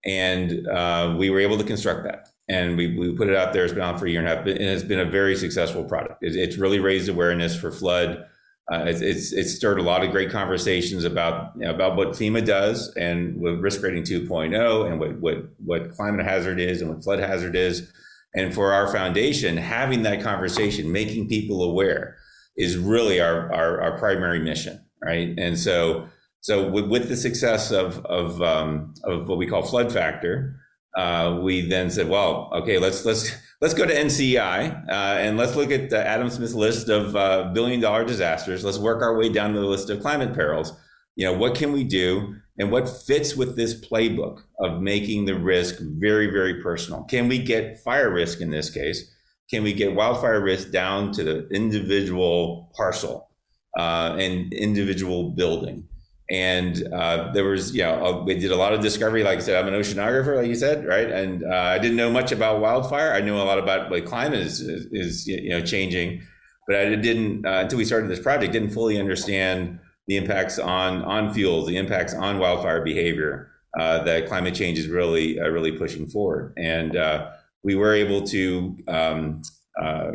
and 0.06 0.68
uh, 0.68 1.16
we 1.18 1.30
were 1.30 1.40
able 1.40 1.58
to 1.58 1.64
construct 1.64 2.04
that. 2.04 2.30
And 2.48 2.78
we, 2.78 2.98
we 2.98 3.14
put 3.14 3.30
it 3.30 3.36
out 3.36 3.54
there. 3.54 3.64
It's 3.64 3.74
been 3.74 3.84
out 3.84 4.00
for 4.00 4.08
a 4.08 4.10
year 4.10 4.20
and 4.20 4.28
a 4.28 4.36
half 4.36 4.46
and 4.46 4.60
it's 4.60 4.84
been 4.84 5.00
a 5.00 5.06
very 5.06 5.36
successful 5.36 5.84
product. 5.84 6.24
It, 6.24 6.36
it's 6.36 6.58
really 6.58 6.80
raised 6.80 7.08
awareness 7.08 7.56
for 7.56 7.72
flood. 7.72 8.26
Uh, 8.72 8.86
it's, 8.86 9.02
it's, 9.02 9.34
it's 9.34 9.54
stirred 9.54 9.80
a 9.80 9.84
lot 9.84 10.04
of 10.04 10.12
great 10.12 10.32
conversations 10.32 11.04
about 11.04 11.52
you 11.56 11.62
know, 11.62 11.74
about 11.74 11.96
what 11.96 12.10
FEMA 12.10 12.44
does 12.44 12.94
and 12.96 13.40
with 13.40 13.60
risk 13.60 13.82
rating 13.84 14.04
2.0 14.04 14.88
and 14.90 15.00
what, 15.00 15.20
what 15.20 15.38
what 15.58 15.92
climate 15.92 16.24
hazard 16.24 16.60
is 16.60 16.82
and 16.82 16.90
what 16.90 17.04
flood 17.04 17.20
hazard 17.20 17.56
is. 17.56 17.92
And 18.36 18.54
for 18.54 18.72
our 18.72 18.92
foundation 18.92 19.58
having 19.58 20.04
that 20.04 20.22
conversation 20.22 20.92
making 20.92 21.30
people 21.30 21.64
aware 21.64 22.18
is 22.58 22.78
really 22.78 23.20
our 23.20 23.52
our, 23.52 23.82
our 23.82 23.98
primary 23.98 24.40
mission 24.40 24.80
right? 25.02 25.34
And 25.38 25.58
so 25.58 26.08
so 26.42 26.70
with, 26.70 26.88
with 26.88 27.10
the 27.10 27.18
success 27.18 27.72
of 27.72 28.06
of, 28.06 28.42
um, 28.42 28.94
of 29.04 29.28
what 29.28 29.38
we 29.38 29.48
call 29.48 29.64
flood 29.64 29.92
factor, 29.92 30.60
uh, 30.96 31.40
we 31.42 31.62
then 31.62 31.90
said, 31.90 32.10
well, 32.10 32.50
okay, 32.54 32.78
let's 32.78 33.06
let's 33.06 33.32
let's 33.62 33.74
go 33.74 33.86
to 33.86 33.94
NCEI 33.94 34.90
uh, 34.90 34.92
and 34.92 35.38
let's 35.38 35.56
look 35.56 35.72
at 35.72 35.92
Adam 35.94 36.30
Smith's 36.30 36.54
list 36.54 36.90
of 36.90 37.16
uh, 37.16 37.52
billion 37.54 37.80
dollar 37.80 38.06
disasters. 38.06 38.64
Let's 38.64 38.80
work 38.80 39.02
our 39.02 39.18
way 39.18 39.30
down 39.30 39.54
the 39.54 39.62
list 39.62 39.90
of 39.90 40.02
climate 40.02 40.34
perils. 40.34 40.74
You 41.16 41.26
know, 41.26 41.34
what 41.34 41.56
can 41.56 41.74
we 41.74 41.84
do, 41.84 42.36
and 42.58 42.72
what 42.72 42.88
fits 42.88 43.36
with 43.36 43.56
this 43.56 43.80
playbook 43.80 44.42
of 44.60 44.82
making 44.82 45.26
the 45.26 45.38
risk 45.38 45.80
very 45.80 46.28
very 46.28 46.62
personal? 46.62 47.04
Can 47.04 47.28
we 47.28 47.40
get 47.40 47.80
fire 47.80 48.12
risk 48.12 48.42
in 48.42 48.50
this 48.50 48.70
case? 48.70 49.14
Can 49.50 49.64
we 49.64 49.74
get 49.74 49.96
wildfire 49.96 50.42
risk 50.42 50.72
down 50.72 51.12
to 51.14 51.24
the 51.24 51.48
individual 51.50 52.72
parcel 52.76 53.30
uh, 53.78 54.16
and 54.18 54.54
individual 54.54 55.32
building? 55.32 55.88
And 56.32 56.88
uh, 56.94 57.32
there 57.34 57.44
was 57.44 57.74
you 57.76 57.82
know 57.82 58.24
we 58.26 58.36
did 58.36 58.52
a 58.52 58.56
lot 58.56 58.74
of 58.74 58.82
discovery 58.82 59.24
like 59.24 59.40
i 59.40 59.42
said 59.42 59.56
i'm 59.56 59.74
an 59.74 59.80
oceanographer 59.80 60.38
like 60.38 60.48
you 60.48 60.56
said 60.56 60.86
right? 60.86 61.10
And 61.10 61.44
uh, 61.44 61.74
i 61.76 61.80
didn't 61.80 61.98
know 61.98 62.12
much 62.12 62.32
about 62.32 62.62
wildfire. 62.62 63.14
I 63.14 63.22
knew 63.22 63.36
a 63.36 63.40
lot 63.40 63.58
about 63.58 63.92
like 63.92 64.06
climate 64.06 64.40
is, 64.40 64.62
is, 64.62 64.88
is 64.92 65.28
you 65.28 65.50
know 65.50 65.62
changing. 65.62 66.22
But 66.68 66.78
i 66.78 66.96
didn't 66.96 67.46
uh, 67.46 67.62
until 67.62 67.78
we 67.78 67.86
started 67.86 68.10
this 68.10 68.20
project 68.20 68.54
didn't 68.54 68.72
fully 68.72 69.00
understand 69.00 69.80
the 70.08 70.18
impacts 70.18 70.60
on 70.60 71.04
on 71.04 71.34
fuels 71.34 71.68
the 71.68 71.78
impacts 71.78 72.14
on 72.14 72.38
wildfire 72.38 72.84
behavior 72.84 73.50
uh, 73.78 74.04
that 74.04 74.28
climate 74.28 74.56
change 74.56 74.80
is 74.80 74.88
really 74.88 75.40
uh, 75.40 75.48
really 75.48 75.72
pushing 75.72 76.08
forward. 76.08 76.54
And 76.58 76.96
uh, 76.96 77.32
we 77.64 77.76
were 77.76 77.94
able 77.94 78.24
to 78.28 78.78
um, 78.88 79.42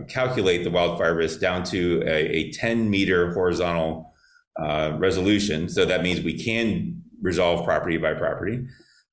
calculate 0.08 0.64
the 0.64 0.70
wildfire 0.70 1.14
risk 1.14 1.40
down 1.40 1.62
to 1.64 2.02
a, 2.06 2.26
a 2.36 2.52
10 2.52 2.90
meter 2.90 3.32
horizontal 3.32 4.13
uh, 4.60 4.96
resolution. 4.98 5.68
So 5.68 5.84
that 5.84 6.02
means 6.02 6.20
we 6.20 6.38
can 6.42 7.02
resolve 7.20 7.64
property 7.64 7.96
by 7.96 8.14
property. 8.14 8.66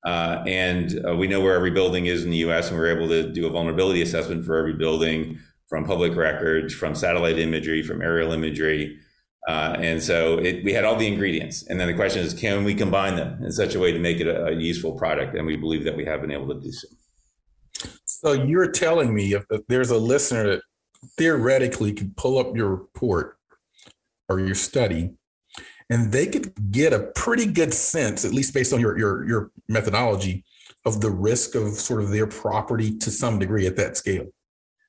Uh, 0.04 0.42
and 0.46 1.04
uh, 1.06 1.14
we 1.14 1.28
know 1.28 1.40
where 1.40 1.54
every 1.54 1.70
building 1.70 2.06
is 2.06 2.24
in 2.24 2.30
the 2.30 2.38
US, 2.38 2.70
and 2.70 2.78
we're 2.78 2.96
able 2.96 3.08
to 3.08 3.32
do 3.32 3.46
a 3.46 3.50
vulnerability 3.50 4.02
assessment 4.02 4.44
for 4.44 4.56
every 4.56 4.74
building 4.74 5.38
from 5.68 5.84
public 5.84 6.16
records, 6.16 6.74
from 6.74 6.94
satellite 6.94 7.38
imagery, 7.38 7.82
from 7.82 8.02
aerial 8.02 8.32
imagery. 8.32 8.98
Uh, 9.48 9.74
and 9.78 10.02
so 10.02 10.38
it, 10.38 10.64
we 10.64 10.72
had 10.72 10.84
all 10.84 10.96
the 10.96 11.06
ingredients. 11.06 11.66
And 11.66 11.80
then 11.80 11.88
the 11.88 11.94
question 11.94 12.22
is, 12.22 12.34
can 12.34 12.62
we 12.62 12.74
combine 12.74 13.16
them 13.16 13.42
in 13.42 13.50
such 13.50 13.74
a 13.74 13.80
way 13.80 13.90
to 13.92 13.98
make 13.98 14.20
it 14.20 14.26
a, 14.26 14.46
a 14.46 14.52
useful 14.52 14.92
product? 14.92 15.34
And 15.34 15.46
we 15.46 15.56
believe 15.56 15.84
that 15.84 15.96
we 15.96 16.04
have 16.04 16.20
been 16.20 16.30
able 16.30 16.48
to 16.48 16.60
do 16.60 16.70
so. 16.70 16.88
So 18.04 18.32
you're 18.32 18.70
telling 18.70 19.14
me 19.14 19.32
if, 19.32 19.44
if 19.50 19.66
there's 19.66 19.90
a 19.90 19.96
listener 19.96 20.44
that 20.44 20.62
theoretically 21.16 21.92
could 21.92 22.16
pull 22.16 22.38
up 22.38 22.54
your 22.54 22.68
report 22.68 23.36
or 24.28 24.38
your 24.38 24.54
study 24.54 25.14
and 25.92 26.10
they 26.10 26.26
could 26.26 26.52
get 26.70 26.94
a 26.94 27.00
pretty 27.14 27.44
good 27.44 27.74
sense, 27.74 28.24
at 28.24 28.32
least 28.32 28.54
based 28.54 28.72
on 28.72 28.80
your 28.80 28.98
your 28.98 29.28
your 29.28 29.50
methodology, 29.68 30.44
of 30.86 31.00
the 31.02 31.10
risk 31.10 31.54
of 31.54 31.74
sort 31.74 32.02
of 32.02 32.10
their 32.10 32.26
property 32.26 32.96
to 32.98 33.10
some 33.10 33.38
degree 33.38 33.66
at 33.66 33.76
that 33.76 33.96
scale. 33.96 34.26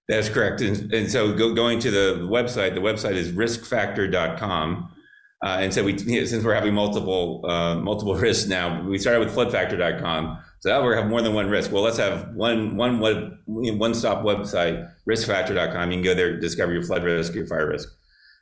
That's 0.07 0.29
correct. 0.29 0.62
And, 0.62 0.93
and 0.93 1.12
so 1.12 1.33
go, 1.33 1.53
going 1.53 1.79
to 1.79 1.91
the 1.91 2.27
website, 2.29 2.74
the 2.74 2.81
website 2.81 3.13
is 3.13 3.31
riskfactor.com. 3.31 4.89
Uh, 5.45 5.57
and 5.60 5.74
so 5.74 5.83
we, 5.83 5.98
since 5.98 6.43
we're 6.43 6.53
having 6.53 6.74
multiple 6.74 7.45
uh, 7.50 7.75
multiple 7.75 8.15
risks 8.27 8.48
now, 8.48 8.81
we 8.83 8.98
started 8.98 9.19
with 9.19 9.36
floodfactor.com. 9.36 10.39
So 10.62 10.69
now 10.69 10.88
we 10.88 10.95
have 10.95 11.07
more 11.07 11.22
than 11.22 11.33
one 11.33 11.50
risk. 11.50 11.72
Well, 11.72 11.83
let's 11.83 11.98
have 11.98 12.29
one 12.33 12.77
one 12.77 13.01
web, 13.01 13.33
one 13.45 13.93
stop 13.93 14.24
website, 14.24 14.89
riskfactor.com. 15.10 15.91
You 15.91 15.98
can 15.98 16.03
go 16.03 16.13
there, 16.13 16.39
discover 16.39 16.72
your 16.72 16.83
flood 16.83 17.03
risk, 17.03 17.33
your 17.33 17.45
fire 17.45 17.67
risk, 17.67 17.89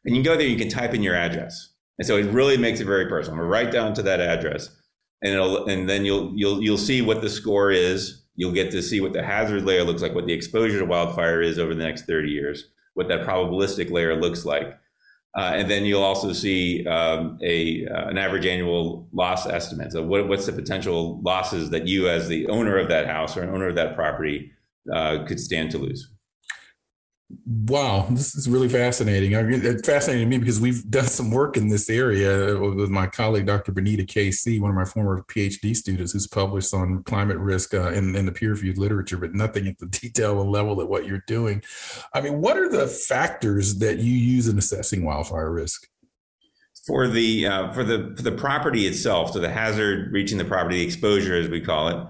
and 0.06 0.16
you 0.16 0.22
can 0.22 0.32
go 0.32 0.38
there. 0.38 0.48
You 0.48 0.58
can 0.58 0.70
type 0.70 0.94
in 0.94 1.02
your 1.02 1.16
address, 1.16 1.72
and 2.02 2.08
so 2.08 2.18
it 2.18 2.26
really 2.32 2.58
makes 2.58 2.80
it 2.80 2.86
very 2.86 3.08
personal. 3.08 3.40
We're 3.40 3.46
right 3.46 3.72
down 3.72 3.94
to 3.94 4.02
that 4.02 4.20
address, 4.20 4.70
and 5.22 5.40
and 5.70 5.88
then 5.88 6.04
you'll 6.04 6.34
you'll 6.36 6.62
you'll 6.62 6.78
see 6.78 7.02
what 7.02 7.22
the 7.22 7.30
score 7.30 7.72
is 7.72 8.22
You'll 8.36 8.54
get 8.54 8.72
to 8.72 8.82
see 8.82 9.02
what 9.02 9.14
the 9.14 9.24
hazard 9.24 9.66
layer 9.66 9.84
looks 9.84 10.02
like, 10.02 10.16
what 10.16 10.26
the 10.26 10.34
exposure 10.34 10.80
to 10.80 10.86
wildfire 10.86 11.42
is 11.42 11.60
over 11.60 11.76
the 11.76 11.84
next 11.84 12.06
30 12.06 12.30
years, 12.30 12.70
what 12.94 13.08
that 13.10 13.22
probabilistic 13.22 13.92
layer 13.92 14.20
looks 14.20 14.46
like. 14.46 14.78
Uh, 15.38 15.54
and 15.56 15.70
then 15.70 15.86
you'll 15.86 16.04
also 16.04 16.34
see 16.34 16.86
um, 16.88 17.38
a 17.42 17.86
uh, 17.88 18.10
an 18.10 18.18
average 18.18 18.46
annual 18.46 19.08
loss 19.14 19.46
estimate. 19.46 19.92
So 19.92 20.04
what, 20.04 20.28
what's 20.28 20.46
the 20.46 20.54
potential 20.54 21.22
losses 21.22 21.70
that 21.70 21.88
you, 21.88 22.10
as 22.10 22.28
the 22.28 22.48
owner 22.48 22.78
of 22.78 22.90
that 22.90 23.08
house 23.08 23.38
or 23.38 23.44
an 23.44 23.50
owner 23.50 23.68
of 23.68 23.76
that 23.76 23.96
property, 23.96 24.52
uh, 24.92 25.24
could 25.26 25.40
stand 25.40 25.72
to 25.72 25.78
lose? 25.78 26.10
Wow, 27.46 28.08
this 28.10 28.36
is 28.36 28.50
really 28.50 28.68
fascinating. 28.68 29.36
I 29.36 29.44
mean, 29.44 29.62
fascinating 29.84 30.26
to 30.26 30.30
me 30.30 30.38
because 30.38 30.60
we've 30.60 30.90
done 30.90 31.08
some 31.08 31.32
work 31.32 31.56
in 31.56 31.70
this 31.70 31.90
area 31.90 32.58
with 32.58 32.90
my 32.90 33.08
colleague, 33.08 33.46
Dr. 33.46 33.72
Binita 33.72 34.06
KC, 34.06 34.60
one 34.60 34.72
of 34.72 34.76
my 34.76 34.86
former 34.86 35.24
PhD 35.24 35.76
students 35.76 36.12
who's 36.12 36.28
published 36.28 36.74
on 36.74 37.04
climate 37.04 37.38
risk 37.38 37.74
uh, 37.74 37.92
in, 37.92 38.16
in 38.16 38.26
the 38.26 38.32
peer 38.32 38.52
reviewed 38.52 38.78
literature, 38.78 39.18
but 39.18 39.34
nothing 39.34 39.68
at 39.68 39.78
the 39.78 39.86
detail 40.02 40.42
and 40.42 40.52
level 40.52 40.76
that 40.78 40.88
what 40.88 41.06
you're 41.06 41.24
doing. 41.28 41.62
I 42.14 42.22
mean, 42.22 42.42
what 42.42 42.58
are 42.58 42.70
the 42.70 42.88
factors 42.88 43.80
that 43.80 44.00
you 44.00 44.14
use 44.14 44.48
in 44.48 44.58
assessing 44.58 45.06
wildfire 45.06 45.52
risk? 45.52 45.88
For 46.88 47.08
the 47.08 47.46
uh, 47.46 47.72
for 47.74 47.84
the 47.84 48.14
for 48.18 48.24
the 48.24 48.32
property 48.32 48.88
itself, 48.88 49.34
so 49.34 49.40
the 49.40 49.52
hazard 49.52 50.12
reaching 50.12 50.40
the 50.40 50.46
property, 50.46 50.78
the 50.78 50.86
exposure 50.86 51.36
as 51.36 51.48
we 51.48 51.62
call 51.62 51.90
it, 51.90 52.08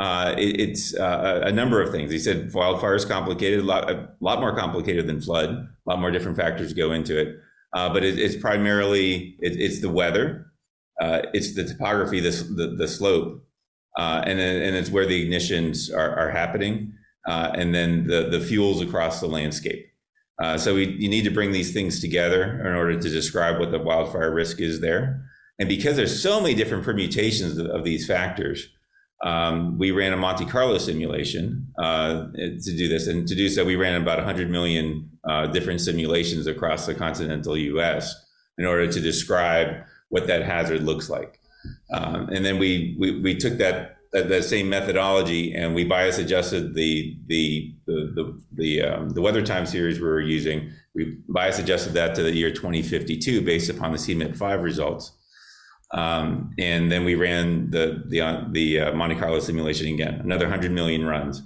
uh, 0.00 0.34
it, 0.36 0.60
it's 0.60 0.94
uh, 0.94 1.42
a 1.44 1.52
number 1.52 1.80
of 1.80 1.90
things. 1.90 2.10
He 2.10 2.18
said 2.18 2.52
wildfire 2.52 2.94
is 2.94 3.04
complicated, 3.04 3.60
a 3.60 3.62
lot, 3.62 3.90
a 3.90 4.08
lot 4.20 4.40
more 4.40 4.54
complicated 4.54 5.06
than 5.06 5.20
flood. 5.20 5.50
A 5.50 5.90
lot 5.90 6.00
more 6.00 6.10
different 6.10 6.36
factors 6.36 6.72
go 6.72 6.92
into 6.92 7.18
it. 7.18 7.36
Uh, 7.74 7.92
but 7.92 8.04
it, 8.04 8.18
it's 8.18 8.36
primarily 8.36 9.36
it, 9.40 9.60
it's 9.60 9.80
the 9.80 9.90
weather, 9.90 10.46
uh, 11.00 11.22
it's 11.32 11.54
the 11.54 11.64
topography, 11.64 12.20
the 12.20 12.30
the, 12.30 12.74
the 12.76 12.88
slope, 12.88 13.44
uh, 13.98 14.22
and 14.24 14.40
and 14.40 14.76
it's 14.76 14.90
where 14.90 15.06
the 15.06 15.28
ignitions 15.28 15.92
are, 15.92 16.16
are 16.16 16.30
happening, 16.30 16.92
uh, 17.28 17.50
and 17.54 17.74
then 17.74 18.06
the 18.06 18.28
the 18.30 18.40
fuels 18.40 18.80
across 18.80 19.20
the 19.20 19.26
landscape. 19.26 19.86
so 20.56 20.74
we, 20.74 20.86
you 20.86 21.08
need 21.08 21.24
to 21.24 21.30
bring 21.30 21.52
these 21.52 21.72
things 21.72 22.00
together 22.00 22.64
in 22.66 22.74
order 22.74 22.98
to 22.98 23.08
describe 23.08 23.58
what 23.58 23.70
the 23.70 23.78
wildfire 23.78 24.32
risk 24.32 24.60
is 24.60 24.80
there. 24.80 25.24
And 25.58 25.68
because 25.68 25.96
there's 25.96 26.20
so 26.20 26.40
many 26.40 26.54
different 26.54 26.84
permutations 26.84 27.58
of, 27.58 27.66
of 27.66 27.84
these 27.84 28.06
factors, 28.06 28.68
um, 29.24 29.78
we 29.78 29.90
ran 29.90 30.12
a 30.12 30.18
Monte 30.18 30.44
Carlo 30.44 30.76
simulation 30.76 31.66
uh, 31.78 32.26
to 32.34 32.76
do 32.76 32.88
this. 32.88 33.06
And 33.06 33.26
to 33.26 33.34
do 33.34 33.48
so, 33.48 33.64
we 33.64 33.74
ran 33.74 34.00
about 34.00 34.18
100 34.18 34.50
million 34.50 35.10
uh, 35.26 35.46
different 35.46 35.80
simulations 35.80 36.46
across 36.46 36.84
the 36.84 36.94
continental 36.94 37.56
US 37.56 38.14
in 38.58 38.66
order 38.66 38.86
to 38.86 39.00
describe 39.00 39.82
what 40.10 40.26
that 40.26 40.42
hazard 40.42 40.82
looks 40.82 41.08
like. 41.08 41.40
Um, 41.90 42.28
and 42.28 42.44
then 42.44 42.58
we, 42.58 42.94
we, 42.98 43.20
we 43.20 43.34
took 43.34 43.56
that, 43.56 43.96
that, 44.12 44.28
that, 44.28 44.44
same 44.44 44.68
methodology 44.68 45.54
and 45.54 45.74
we 45.74 45.84
bias 45.84 46.18
adjusted 46.18 46.74
the, 46.74 47.16
the, 47.26 47.74
the, 47.86 47.94
the, 48.14 48.42
the, 48.52 48.82
um, 48.82 49.08
the 49.10 49.22
weather 49.22 49.42
time 49.42 49.64
series 49.64 49.98
we 49.98 50.06
were 50.06 50.20
using. 50.20 50.70
We 50.94 51.16
bias 51.30 51.58
adjusted 51.58 51.94
that 51.94 52.14
to 52.16 52.22
the 52.22 52.32
year 52.32 52.50
2052 52.50 53.40
based 53.40 53.70
upon 53.70 53.92
the 53.92 53.98
CMIP 53.98 54.36
5 54.36 54.62
results. 54.62 55.12
Um, 55.90 56.52
and 56.58 56.90
then 56.90 57.04
we 57.04 57.14
ran 57.14 57.70
the 57.70 58.02
the 58.08 58.20
uh, 58.20 58.44
the 58.50 58.80
uh, 58.80 58.92
Monte 58.92 59.16
Carlo 59.16 59.38
simulation 59.38 59.86
again, 59.94 60.20
another 60.20 60.46
100 60.46 60.72
million 60.72 61.04
runs, 61.04 61.42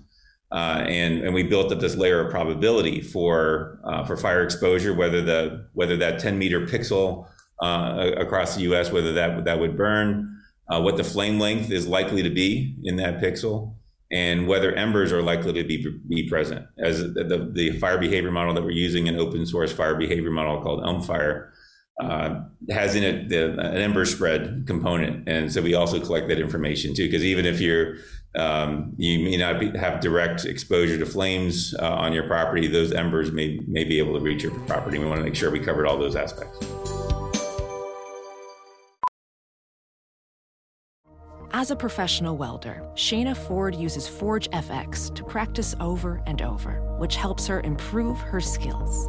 uh, 0.52 0.84
and 0.86 1.22
and 1.22 1.34
we 1.34 1.42
built 1.42 1.72
up 1.72 1.80
this 1.80 1.96
layer 1.96 2.24
of 2.24 2.30
probability 2.30 3.00
for 3.00 3.80
uh, 3.84 4.04
for 4.04 4.16
fire 4.16 4.42
exposure, 4.42 4.94
whether 4.94 5.20
the 5.20 5.68
whether 5.74 5.96
that 5.96 6.18
10 6.18 6.38
meter 6.38 6.66
pixel 6.66 7.28
uh, 7.60 8.12
across 8.16 8.54
the 8.54 8.62
U.S. 8.62 8.90
whether 8.90 9.12
that 9.12 9.44
that 9.44 9.58
would 9.60 9.76
burn, 9.76 10.40
uh, 10.70 10.80
what 10.80 10.96
the 10.96 11.04
flame 11.04 11.38
length 11.38 11.70
is 11.70 11.86
likely 11.86 12.22
to 12.22 12.30
be 12.30 12.76
in 12.84 12.96
that 12.96 13.20
pixel, 13.20 13.74
and 14.10 14.48
whether 14.48 14.72
embers 14.72 15.12
are 15.12 15.22
likely 15.22 15.52
to 15.52 15.64
be 15.64 15.84
be 16.08 16.28
present. 16.28 16.64
As 16.78 17.00
the, 17.00 17.50
the 17.52 17.78
fire 17.78 17.98
behavior 17.98 18.30
model 18.30 18.54
that 18.54 18.62
we're 18.62 18.70
using, 18.70 19.08
an 19.08 19.16
open 19.16 19.44
source 19.44 19.72
fire 19.72 19.96
behavior 19.96 20.30
model 20.30 20.62
called 20.62 20.84
ELMFIRE 20.84 21.52
uh, 22.00 22.42
has 22.70 22.94
in 22.94 23.02
it 23.02 23.28
the, 23.28 23.52
an 23.58 23.78
ember 23.78 24.04
spread 24.04 24.64
component, 24.66 25.28
and 25.28 25.52
so 25.52 25.60
we 25.60 25.74
also 25.74 26.00
collect 26.00 26.28
that 26.28 26.38
information 26.38 26.94
too. 26.94 27.06
Because 27.06 27.24
even 27.24 27.44
if 27.44 27.60
you're 27.60 27.96
um, 28.36 28.94
you 28.96 29.18
may 29.24 29.36
not 29.36 29.58
be, 29.58 29.76
have 29.76 30.00
direct 30.00 30.44
exposure 30.44 30.98
to 30.98 31.06
flames 31.06 31.74
uh, 31.78 31.88
on 31.88 32.12
your 32.12 32.26
property, 32.26 32.66
those 32.66 32.92
embers 32.92 33.32
may 33.32 33.60
may 33.66 33.84
be 33.84 33.98
able 33.98 34.14
to 34.14 34.20
reach 34.20 34.42
your 34.42 34.52
property. 34.60 34.98
We 34.98 35.06
want 35.06 35.18
to 35.18 35.24
make 35.24 35.34
sure 35.34 35.50
we 35.50 35.60
covered 35.60 35.86
all 35.86 35.98
those 35.98 36.16
aspects. 36.16 36.58
As 41.50 41.72
a 41.72 41.76
professional 41.76 42.36
welder, 42.36 42.86
Shayna 42.94 43.36
Ford 43.36 43.74
uses 43.74 44.06
ForgeFX 44.06 45.14
to 45.14 45.24
practice 45.24 45.74
over 45.80 46.22
and 46.26 46.42
over, 46.42 46.82
which 46.98 47.16
helps 47.16 47.46
her 47.46 47.60
improve 47.62 48.20
her 48.20 48.40
skills. 48.40 49.08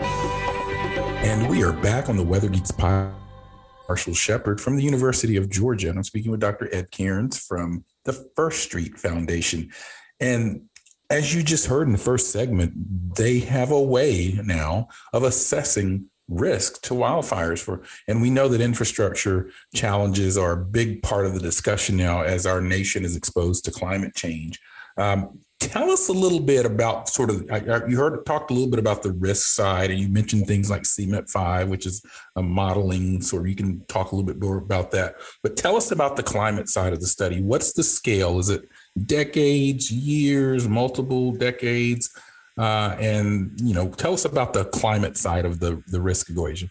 And 0.00 1.48
we 1.48 1.62
are 1.62 1.74
back 1.74 2.08
on 2.08 2.16
the 2.16 2.24
Weather 2.24 2.48
Geeks 2.48 2.72
podcast 2.72 3.27
Marshall 3.88 4.14
Shepard 4.14 4.60
from 4.60 4.76
the 4.76 4.82
University 4.82 5.36
of 5.36 5.48
Georgia. 5.48 5.88
And 5.88 5.98
I'm 5.98 6.04
speaking 6.04 6.30
with 6.30 6.40
Dr. 6.40 6.68
Ed 6.74 6.92
Kearns 6.92 7.38
from 7.38 7.84
the 8.04 8.12
First 8.12 8.62
Street 8.62 8.98
Foundation. 8.98 9.70
And 10.20 10.62
as 11.10 11.34
you 11.34 11.42
just 11.42 11.66
heard 11.66 11.86
in 11.86 11.92
the 11.92 11.98
first 11.98 12.30
segment, 12.30 12.74
they 13.16 13.38
have 13.40 13.70
a 13.70 13.80
way 13.80 14.38
now 14.44 14.88
of 15.12 15.22
assessing 15.22 16.06
risk 16.28 16.82
to 16.82 16.92
wildfires 16.92 17.62
for 17.62 17.80
and 18.06 18.20
we 18.20 18.28
know 18.28 18.48
that 18.48 18.60
infrastructure 18.60 19.50
challenges 19.74 20.36
are 20.36 20.52
a 20.52 20.62
big 20.62 21.02
part 21.02 21.24
of 21.24 21.32
the 21.32 21.40
discussion 21.40 21.96
now 21.96 22.20
as 22.20 22.44
our 22.44 22.60
nation 22.60 23.02
is 23.02 23.16
exposed 23.16 23.64
to 23.64 23.70
climate 23.70 24.14
change 24.14 24.60
um, 24.98 25.38
Tell 25.60 25.90
us 25.90 26.08
a 26.08 26.12
little 26.12 26.38
bit 26.38 26.64
about 26.64 27.08
sort 27.08 27.30
of 27.30 27.42
you 27.88 27.96
heard 27.96 28.24
talked 28.24 28.52
a 28.52 28.54
little 28.54 28.70
bit 28.70 28.78
about 28.78 29.02
the 29.02 29.10
risk 29.10 29.48
side, 29.48 29.90
and 29.90 29.98
you 29.98 30.08
mentioned 30.08 30.46
things 30.46 30.70
like 30.70 30.82
CMIP 30.82 31.28
five, 31.28 31.68
which 31.68 31.84
is 31.84 32.00
a 32.36 32.42
modeling. 32.42 33.16
Of, 33.16 33.46
you 33.48 33.56
can 33.56 33.84
talk 33.86 34.12
a 34.12 34.14
little 34.14 34.26
bit 34.26 34.40
more 34.40 34.58
about 34.58 34.92
that. 34.92 35.16
But 35.42 35.56
tell 35.56 35.74
us 35.74 35.90
about 35.90 36.14
the 36.14 36.22
climate 36.22 36.68
side 36.68 36.92
of 36.92 37.00
the 37.00 37.08
study. 37.08 37.42
What's 37.42 37.72
the 37.72 37.82
scale? 37.82 38.38
Is 38.38 38.50
it 38.50 38.68
decades, 39.04 39.90
years, 39.90 40.68
multiple 40.68 41.32
decades? 41.32 42.08
Uh, 42.56 42.94
and 43.00 43.50
you 43.60 43.74
know, 43.74 43.88
tell 43.88 44.14
us 44.14 44.24
about 44.24 44.52
the 44.52 44.66
climate 44.66 45.16
side 45.16 45.44
of 45.44 45.58
the 45.58 45.82
the 45.88 46.00
risk 46.00 46.30
equation. 46.30 46.70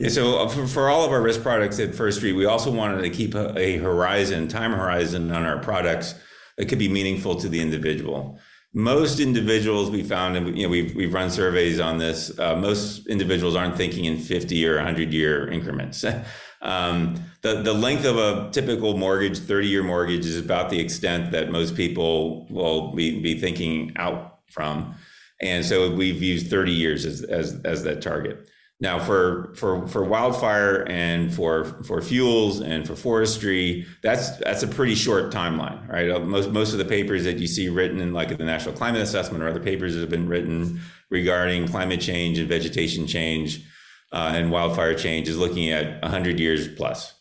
Yeah, 0.00 0.08
so 0.08 0.40
uh, 0.40 0.48
for, 0.48 0.66
for 0.66 0.88
all 0.88 1.04
of 1.04 1.12
our 1.12 1.22
risk 1.22 1.40
products 1.40 1.78
at 1.78 1.94
First 1.94 2.18
Street, 2.18 2.32
we 2.32 2.46
also 2.46 2.72
wanted 2.72 3.00
to 3.02 3.10
keep 3.10 3.36
a, 3.36 3.56
a 3.56 3.76
horizon, 3.76 4.48
time 4.48 4.72
horizon 4.72 5.30
on 5.30 5.44
our 5.44 5.60
products 5.60 6.16
that 6.58 6.68
could 6.68 6.78
be 6.78 6.88
meaningful 6.88 7.36
to 7.36 7.48
the 7.48 7.60
individual 7.60 8.38
most 8.74 9.18
individuals 9.18 9.90
we 9.90 10.02
found, 10.02 10.36
and 10.36 10.56
you 10.56 10.64
know, 10.64 10.68
we've 10.68 10.94
we've 10.94 11.14
run 11.14 11.30
surveys 11.30 11.80
on 11.80 11.98
this. 11.98 12.38
Uh, 12.38 12.54
most 12.54 13.06
individuals 13.06 13.56
aren't 13.56 13.76
thinking 13.76 14.04
in 14.04 14.18
50 14.18 14.66
or 14.66 14.76
100 14.76 15.12
year 15.12 15.48
increments. 15.50 16.04
um, 16.62 17.16
the 17.42 17.62
the 17.62 17.72
length 17.72 18.04
of 18.04 18.18
a 18.18 18.50
typical 18.52 18.96
mortgage, 18.96 19.38
30 19.38 19.68
year 19.68 19.82
mortgage, 19.82 20.26
is 20.26 20.38
about 20.38 20.70
the 20.70 20.78
extent 20.78 21.32
that 21.32 21.50
most 21.50 21.76
people 21.76 22.46
will 22.50 22.92
be, 22.94 23.20
be 23.20 23.38
thinking 23.38 23.92
out 23.96 24.40
from, 24.50 24.94
and 25.40 25.64
so 25.64 25.90
we've 25.94 26.22
used 26.22 26.50
30 26.50 26.72
years 26.72 27.06
as 27.06 27.22
as 27.22 27.60
as 27.64 27.82
that 27.84 28.02
target. 28.02 28.48
Now, 28.80 29.00
for 29.00 29.52
for 29.56 29.88
for 29.88 30.04
wildfire 30.04 30.86
and 30.88 31.34
for 31.34 31.64
for 31.82 32.00
fuels 32.00 32.60
and 32.60 32.86
for 32.86 32.94
forestry, 32.94 33.84
that's 34.04 34.36
that's 34.36 34.62
a 34.62 34.68
pretty 34.68 34.94
short 34.94 35.32
timeline, 35.32 35.88
right? 35.88 36.10
Uh, 36.10 36.20
most 36.20 36.50
most 36.50 36.72
of 36.72 36.78
the 36.78 36.84
papers 36.84 37.24
that 37.24 37.38
you 37.38 37.48
see 37.48 37.68
written 37.68 38.00
in 38.00 38.12
like 38.12 38.36
the 38.36 38.44
National 38.44 38.74
Climate 38.74 39.02
Assessment 39.02 39.42
or 39.42 39.48
other 39.48 39.58
papers 39.60 39.94
that 39.94 40.00
have 40.00 40.10
been 40.10 40.28
written 40.28 40.80
regarding 41.10 41.66
climate 41.66 42.00
change 42.00 42.38
and 42.38 42.48
vegetation 42.48 43.08
change 43.08 43.64
uh, 44.12 44.32
and 44.34 44.52
wildfire 44.52 44.94
change 44.94 45.28
is 45.28 45.36
looking 45.36 45.70
at 45.70 46.00
100 46.02 46.38
years 46.38 46.68
plus. 46.68 47.14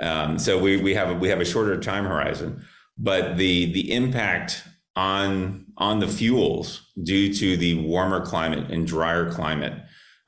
Um, 0.00 0.38
so 0.38 0.58
we 0.58 0.76
we 0.76 0.94
have 0.94 1.10
a, 1.10 1.14
we 1.14 1.28
have 1.28 1.40
a 1.40 1.44
shorter 1.44 1.80
time 1.80 2.04
horizon, 2.04 2.64
but 2.98 3.38
the 3.38 3.72
the 3.72 3.92
impact 3.92 4.62
on 4.94 5.66
on 5.78 6.00
the 6.00 6.08
fuels 6.08 6.86
due 7.02 7.32
to 7.32 7.56
the 7.56 7.74
warmer 7.86 8.24
climate 8.24 8.70
and 8.70 8.86
drier 8.86 9.30
climate 9.30 9.72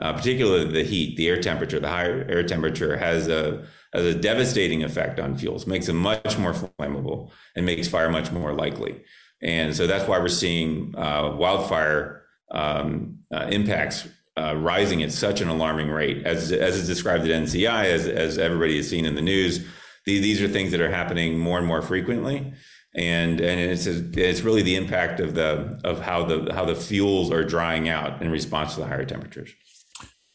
uh, 0.01 0.13
particularly 0.15 0.65
the 0.65 0.83
heat, 0.83 1.17
the 1.17 1.29
air 1.29 1.41
temperature, 1.41 1.79
the 1.79 1.89
higher 1.89 2.27
air 2.29 2.43
temperature 2.43 2.97
has 2.97 3.29
a 3.29 3.65
has 3.93 4.05
a 4.05 4.15
devastating 4.15 4.85
effect 4.85 5.19
on 5.19 5.37
fuels, 5.37 5.67
makes 5.67 5.87
them 5.87 5.97
much 5.97 6.39
more 6.39 6.53
flammable, 6.53 7.31
and 7.57 7.67
makes 7.67 7.89
fire 7.89 8.09
much 8.09 8.31
more 8.31 8.55
likely. 8.55 9.03
And 9.43 9.75
so 9.75 9.87
that's 9.87 10.09
why 10.09 10.19
we're 10.19 10.29
seeing 10.29 10.95
uh, 10.97 11.35
wildfire 11.37 12.23
um, 12.51 13.19
uh, 13.35 13.49
impacts 13.51 14.07
uh, 14.39 14.55
rising 14.57 15.03
at 15.03 15.13
such 15.13 15.41
an 15.41 15.49
alarming 15.49 15.91
rate, 15.91 16.25
as 16.25 16.53
as 16.53 16.77
is 16.77 16.87
described 16.87 17.25
at 17.25 17.43
NCI, 17.43 17.85
as 17.87 18.07
as 18.07 18.39
everybody 18.39 18.77
has 18.77 18.89
seen 18.89 19.05
in 19.05 19.15
the 19.15 19.23
news. 19.23 19.67
These, 20.07 20.23
these 20.23 20.43
are 20.43 20.49
things 20.49 20.71
that 20.71 20.81
are 20.81 20.91
happening 20.91 21.39
more 21.39 21.59
and 21.59 21.67
more 21.67 21.83
frequently 21.83 22.55
and 22.95 23.41
and 23.41 23.61
it's 23.61 23.87
it's 23.87 24.41
really 24.41 24.63
the 24.63 24.75
impact 24.75 25.21
of 25.21 25.35
the 25.35 25.81
of 25.85 26.01
how 26.01 26.25
the 26.25 26.53
how 26.53 26.65
the 26.65 26.75
fuels 26.75 27.31
are 27.31 27.45
drying 27.45 27.89
out 27.89 28.21
in 28.21 28.31
response 28.31 28.75
to 28.75 28.81
the 28.81 28.87
higher 28.87 29.05
temperatures 29.05 29.53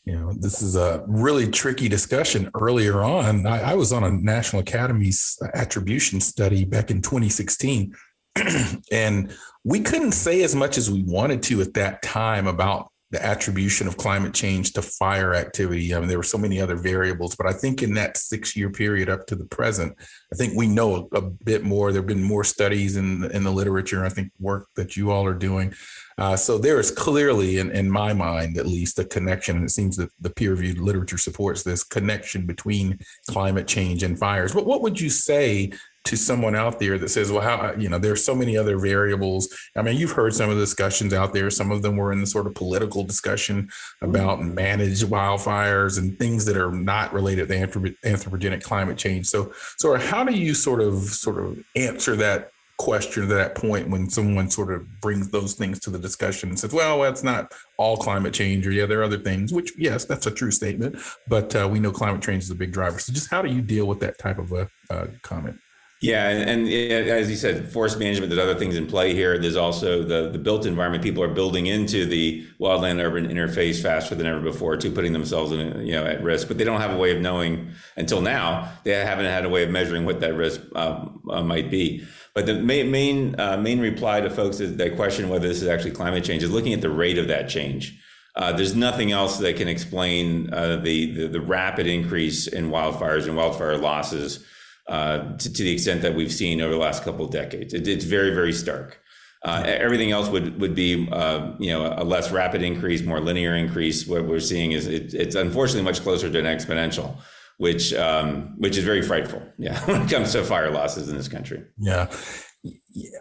you 0.06 0.18
know, 0.18 0.34
this 0.38 0.62
is 0.62 0.76
a 0.76 1.04
really 1.08 1.50
tricky 1.50 1.90
discussion 1.90 2.52
earlier 2.54 3.04
on. 3.04 3.48
I, 3.48 3.72
I 3.72 3.74
was 3.74 3.92
on 3.92 4.04
a 4.04 4.12
National 4.12 4.62
Academy's 4.62 5.38
attribution 5.56 6.22
study 6.22 6.64
back 6.64 6.92
in 6.92 7.02
2016, 7.02 7.96
and 8.92 9.36
we 9.64 9.80
couldn't 9.80 10.12
say 10.12 10.44
as 10.44 10.56
much 10.56 10.78
as 10.78 10.92
we 10.92 11.02
wanted 11.04 11.42
to 11.44 11.62
at 11.62 11.74
that 11.74 12.04
time 12.04 12.46
about 12.46 12.92
the 13.16 13.26
attribution 13.26 13.88
of 13.88 13.98
climate 13.98 14.34
change 14.34 14.74
to 14.74 14.82
fire 14.82 15.34
activity. 15.34 15.96
I 15.96 16.00
mean, 16.00 16.10
there 16.10 16.18
were 16.20 16.24
so 16.24 16.38
many 16.38 16.60
other 16.60 16.76
variables, 16.76 17.36
but 17.36 17.48
I 17.48 17.54
think 17.54 17.82
in 17.82 17.94
that 17.96 18.18
six 18.18 18.56
year 18.56 18.70
period 18.70 19.10
up 19.10 19.26
to 19.28 19.36
the 19.36 19.46
present, 19.46 19.96
I 20.34 20.36
think 20.36 20.54
we 20.56 20.68
know 20.68 21.10
a, 21.14 21.18
a 21.18 21.22
bit 21.22 21.64
more. 21.64 21.92
There 21.92 22.02
have 22.02 22.08
been 22.08 22.24
more 22.24 22.44
studies 22.44 22.98
in, 22.98 23.24
in 23.32 23.44
the 23.44 23.52
literature, 23.52 24.06
I 24.06 24.10
think 24.10 24.32
work 24.40 24.68
that 24.76 24.98
you 24.98 25.12
all 25.12 25.26
are 25.26 25.34
doing 25.34 25.74
uh, 26.18 26.36
so 26.36 26.58
there 26.58 26.80
is 26.80 26.92
clearly, 26.92 27.58
in, 27.58 27.72
in 27.72 27.90
my 27.90 28.14
mind 28.14 28.58
at 28.58 28.66
least, 28.66 29.00
a 29.00 29.06
connection. 29.06 29.58
And 29.58 29.66
it 29.66 29.72
seems 29.72 29.98
that 29.98 30.10
the 30.20 30.30
peer 30.30 30.52
reviewed 30.52 30.78
literature 30.78 31.18
supports 31.18 31.64
this 31.64 31.84
connection 31.84 32.46
between 32.46 33.00
climate 33.30 33.68
change 33.68 34.04
and 34.04 34.18
fires. 34.18 34.54
But 34.54 34.66
what 34.66 34.82
would 34.82 35.00
you 35.00 35.10
say 35.10 35.72
to 36.06 36.16
someone 36.16 36.56
out 36.56 36.80
there 36.80 36.98
that 36.98 37.10
says, 37.10 37.32
well, 37.32 37.42
how, 37.42 37.74
you 37.78 37.90
know, 37.90 37.98
there's 37.98 38.24
so 38.24 38.36
many 38.36 38.58
other 38.58 38.78
variables. 38.78 39.54
I 39.76 39.82
mean, 39.82 39.98
you've 39.98 40.12
heard 40.12 40.34
some 40.34 40.50
of 40.50 40.56
the 40.56 40.62
discussions 40.62 41.14
out 41.14 41.34
there. 41.34 41.50
Some 41.50 41.72
of 41.72 41.82
them 41.82 41.98
were 41.98 42.12
in 42.12 42.22
the 42.22 42.28
sort 42.28 42.48
of 42.48 42.54
political 42.54 43.04
discussion 43.04 43.70
about 44.02 44.44
managed 44.44 45.04
wildfires 45.04 45.98
and 45.98 46.18
things 46.18 46.46
that 46.46 46.58
are 46.58 46.72
not 46.72 47.12
related 47.12 47.50
to 47.50 47.56
anthropogenic 47.56 48.64
climate 48.64 48.98
change. 48.98 49.28
So, 49.28 49.52
so 49.78 49.96
how 49.96 50.24
do 50.24 50.34
you 50.34 50.54
sort 50.54 50.82
of, 50.82 51.04
sort 51.04 51.44
of 51.44 51.58
answer 51.76 52.16
that 52.18 52.52
question 52.78 53.28
to 53.28 53.34
that 53.34 53.56
point 53.56 53.90
when 53.90 54.10
someone 54.10 54.50
sort 54.50 54.72
of 54.72 54.86
brings 55.02 55.30
those 55.30 55.54
things 55.54 55.80
to 55.80 55.90
the 55.90 55.98
discussion 55.98 56.50
and 56.50 56.60
says, 56.60 56.74
well, 56.74 57.02
that's 57.02 57.24
not 57.24 57.52
all 57.78 57.98
climate 57.98 58.34
change, 58.34 58.68
or 58.68 58.72
yeah, 58.72 58.86
there 58.86 59.00
are 59.00 59.06
other 59.06 59.18
things, 59.18 59.54
which, 59.54 59.72
yes, 59.78 60.06
that's 60.06 60.28
a 60.28 60.32
true 60.32 60.52
statement, 60.52 60.98
but 61.28 61.56
uh, 61.56 61.68
we 61.72 61.80
know 61.80 61.92
climate 61.92 62.22
change 62.22 62.44
is 62.44 62.52
a 62.52 62.56
big 62.56 62.72
driver. 62.72 63.00
So, 63.00 63.14
just 63.14 63.32
how 63.32 63.42
do 63.42 63.50
you 63.50 63.62
deal 63.62 63.86
with 63.86 64.00
that 64.02 64.18
type 64.20 64.40
of 64.40 64.52
a 64.52 64.70
uh, 64.90 65.08
comment? 65.22 65.58
Yeah, 66.06 66.30
and, 66.30 66.68
and, 66.68 66.70
as 67.10 67.32
you 67.32 67.36
said, 67.36 67.72
forest 67.72 67.98
management. 67.98 68.30
There's 68.30 68.40
other 68.40 68.54
things 68.54 68.76
in 68.76 68.86
play 68.86 69.16
here. 69.16 69.40
There's 69.40 69.56
also 69.56 70.04
the 70.04 70.30
the 70.30 70.38
built 70.38 70.68
environment. 70.68 71.04
People 71.04 71.24
are 71.24 71.34
building 71.34 71.66
into 71.66 72.06
the 72.06 72.46
wildland 72.60 73.04
urban 73.04 73.28
interface 73.28 73.82
faster 73.82 74.14
than 74.14 74.28
ever 74.28 74.40
before, 74.40 74.78
too, 74.78 74.92
putting 74.92 75.14
themselves 75.14 75.52
in 75.52 75.84
you 75.84 75.94
know 75.94 76.06
at 76.06 76.22
risk. 76.22 76.48
But 76.48 76.60
they 76.60 76.64
don't 76.64 76.80
have 76.80 76.94
a 76.94 76.98
way 76.98 77.10
of 77.10 77.22
knowing 77.22 77.72
until 77.98 78.22
now. 78.22 78.72
They 78.84 78.92
haven't 78.92 79.26
had 79.26 79.46
a 79.46 79.50
way 79.50 79.64
of 79.64 79.72
measuring 79.72 80.06
what 80.06 80.20
that 80.20 80.36
risk 80.36 80.62
um, 80.76 81.24
uh, 81.28 81.42
might 81.42 81.72
be. 81.72 82.06
But 82.36 82.46
the 82.46 82.54
main 82.54 82.92
main, 82.92 83.40
uh, 83.40 83.58
main 83.58 83.80
reply 83.80 84.22
to 84.22 84.30
folks 84.30 84.60
that 84.60 84.96
question 84.96 85.28
whether 85.28 85.48
this 85.48 85.64
is 85.64 85.68
actually 85.68 85.92
climate 85.92 86.24
change 86.24 86.44
is 86.44 86.52
looking 86.52 86.74
at 86.74 86.82
the 86.82 86.92
rate 86.92 87.18
of 87.18 87.30
that 87.30 87.50
change. 87.50 88.00
Uh, 88.36 88.52
there's 88.52 88.76
nothing 88.76 89.12
else 89.12 89.40
that 89.40 89.56
can 89.56 89.68
explain 89.68 90.54
uh, 90.54 90.76
the, 90.76 91.16
the, 91.16 91.28
the 91.30 91.42
rapid 91.42 91.88
increase 91.88 92.46
in 92.46 92.70
wildfires 92.70 93.26
and 93.26 93.36
wildfire 93.36 93.78
losses 93.78 94.46
uh, 94.88 95.36
to, 95.38 95.52
to, 95.52 95.64
the 95.64 95.72
extent 95.72 96.02
that 96.02 96.16
we've 96.16 96.32
seen 96.32 96.62
over 96.62 96.74
the 96.74 96.80
last 96.80 97.04
couple 97.04 97.26
of 97.26 97.32
decades. 97.32 97.74
It, 97.74 97.88
it's 97.88 98.06
very 98.06 98.34
very 98.34 98.54
stark. 98.54 99.00
Uh, 99.44 99.64
everything 99.66 100.12
else 100.12 100.30
would 100.30 100.60
would 100.60 100.76
be 100.76 101.08
uh, 101.12 101.54
you 101.60 101.72
know 101.72 101.94
a 101.98 102.04
less 102.04 102.32
rapid 102.32 102.62
increase, 102.62 103.04
more 103.04 103.20
linear 103.20 103.56
increase. 103.56 104.08
What 104.08 104.26
we're 104.26 104.40
seeing 104.40 104.72
is 104.72 104.88
it, 104.88 105.14
it's 105.14 105.36
unfortunately 105.36 105.84
much 105.84 106.02
closer 106.02 106.30
to 106.30 106.40
an 106.40 106.46
exponential 106.46 107.18
which 107.58 107.94
um, 107.94 108.54
which 108.58 108.78
is 108.78 108.84
very 108.84 109.02
frightful. 109.02 109.42
Yeah, 109.58 109.80
when 109.86 110.04
it 110.04 110.10
comes 110.10 110.32
to 110.34 110.44
fire 110.44 110.72
losses 110.72 111.10
in 111.10 111.18
this 111.18 111.28
country. 111.28 111.64
Yeah. 111.78 112.12
Yeah. 112.64 113.20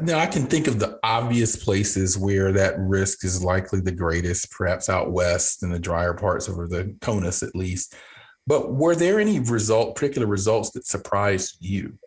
Now 0.00 0.18
I 0.18 0.26
can 0.26 0.46
think 0.46 0.66
of 0.66 0.80
the 0.80 0.98
obvious 1.04 1.54
places 1.62 2.18
where 2.18 2.50
that 2.52 2.74
risk 2.78 3.24
is 3.24 3.44
likely 3.44 3.80
the 3.80 3.92
greatest, 3.92 4.50
perhaps 4.50 4.88
out 4.88 5.12
west 5.12 5.62
in 5.62 5.70
the 5.70 5.78
drier 5.78 6.14
parts 6.14 6.48
over 6.48 6.66
the 6.66 6.96
CONUS 7.00 7.44
at 7.44 7.54
least. 7.54 7.94
But 8.48 8.72
were 8.72 8.96
there 8.96 9.20
any 9.20 9.40
result, 9.40 9.94
particular 9.94 10.26
results 10.26 10.70
that 10.70 10.86
surprised 10.86 11.58
you? 11.60 11.98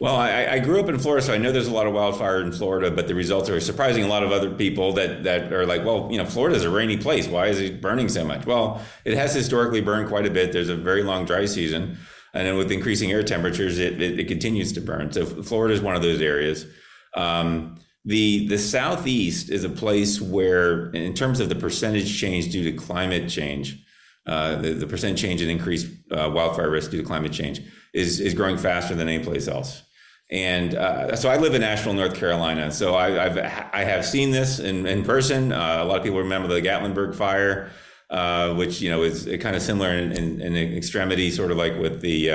Well, 0.00 0.16
I, 0.16 0.46
I, 0.46 0.58
grew 0.60 0.80
up 0.80 0.88
in 0.88 0.98
Florida, 0.98 1.24
so 1.24 1.34
I 1.34 1.38
know 1.38 1.52
there's 1.52 1.68
a 1.68 1.72
lot 1.72 1.86
of 1.86 1.92
wildfire 1.92 2.40
in 2.40 2.52
Florida, 2.52 2.90
but 2.90 3.06
the 3.06 3.14
results 3.14 3.50
are 3.50 3.60
surprising 3.60 4.02
a 4.02 4.08
lot 4.08 4.22
of 4.22 4.32
other 4.32 4.50
people 4.50 4.94
that 4.94 5.22
that 5.22 5.52
are 5.52 5.66
like, 5.66 5.84
well, 5.84 6.08
you 6.10 6.18
know, 6.18 6.24
Florida's 6.24 6.64
a 6.64 6.70
rainy 6.70 6.96
place. 6.96 7.28
Why 7.28 7.46
is 7.46 7.60
it 7.60 7.82
burning 7.82 8.08
so 8.08 8.24
much? 8.24 8.46
Well, 8.46 8.80
it 9.04 9.14
has 9.14 9.34
historically 9.34 9.82
burned 9.82 10.08
quite 10.08 10.26
a 10.26 10.30
bit. 10.30 10.52
There's 10.52 10.70
a 10.70 10.74
very 10.74 11.02
long 11.02 11.26
dry 11.26 11.44
season, 11.44 11.98
and 12.32 12.46
then 12.46 12.56
with 12.56 12.72
increasing 12.72 13.12
air 13.12 13.22
temperatures, 13.22 13.78
it, 13.78 14.00
it, 14.00 14.18
it 14.18 14.26
continues 14.26 14.72
to 14.72 14.80
burn. 14.80 15.12
So 15.12 15.26
Florida 15.26 15.74
is 15.74 15.82
one 15.82 15.94
of 15.94 16.02
those 16.02 16.22
areas. 16.22 16.66
Um, 17.14 17.76
the 18.04 18.48
the 18.48 18.58
southeast 18.58 19.50
is 19.50 19.64
a 19.64 19.70
place 19.70 20.18
where, 20.20 20.90
in 20.90 21.12
terms 21.12 21.40
of 21.40 21.50
the 21.50 21.56
percentage 21.56 22.18
change 22.18 22.50
due 22.50 22.64
to 22.64 22.72
climate 22.72 23.28
change, 23.28 23.83
uh, 24.26 24.56
the, 24.56 24.72
the 24.72 24.86
percent 24.86 25.18
change 25.18 25.42
in 25.42 25.50
increased 25.50 25.86
uh, 26.10 26.30
wildfire 26.32 26.70
risk 26.70 26.90
due 26.90 26.98
to 26.98 27.06
climate 27.06 27.32
change 27.32 27.60
is 27.92 28.20
is 28.20 28.34
growing 28.34 28.56
faster 28.56 28.94
than 28.94 29.08
any 29.08 29.22
place 29.22 29.48
else. 29.48 29.82
And 30.30 30.74
uh, 30.74 31.14
so 31.14 31.28
I 31.28 31.36
live 31.36 31.54
in 31.54 31.62
Asheville, 31.62 31.92
North 31.92 32.14
Carolina. 32.14 32.70
So 32.72 32.94
I, 32.94 33.26
I've 33.26 33.38
I 33.38 33.84
have 33.84 34.06
seen 34.06 34.30
this 34.30 34.58
in 34.58 34.86
in 34.86 35.04
person. 35.04 35.52
Uh, 35.52 35.80
a 35.82 35.84
lot 35.84 35.98
of 35.98 36.02
people 36.02 36.20
remember 36.20 36.48
the 36.48 36.62
Gatlinburg 36.62 37.14
fire, 37.14 37.70
uh, 38.08 38.54
which 38.54 38.80
you 38.80 38.90
know 38.90 39.02
is 39.02 39.28
kind 39.40 39.54
of 39.54 39.60
similar 39.60 39.90
in, 39.90 40.12
in, 40.12 40.40
in, 40.40 40.56
extremity, 40.56 41.30
sort 41.30 41.50
of 41.50 41.58
like 41.58 41.78
with 41.78 42.00
the 42.00 42.30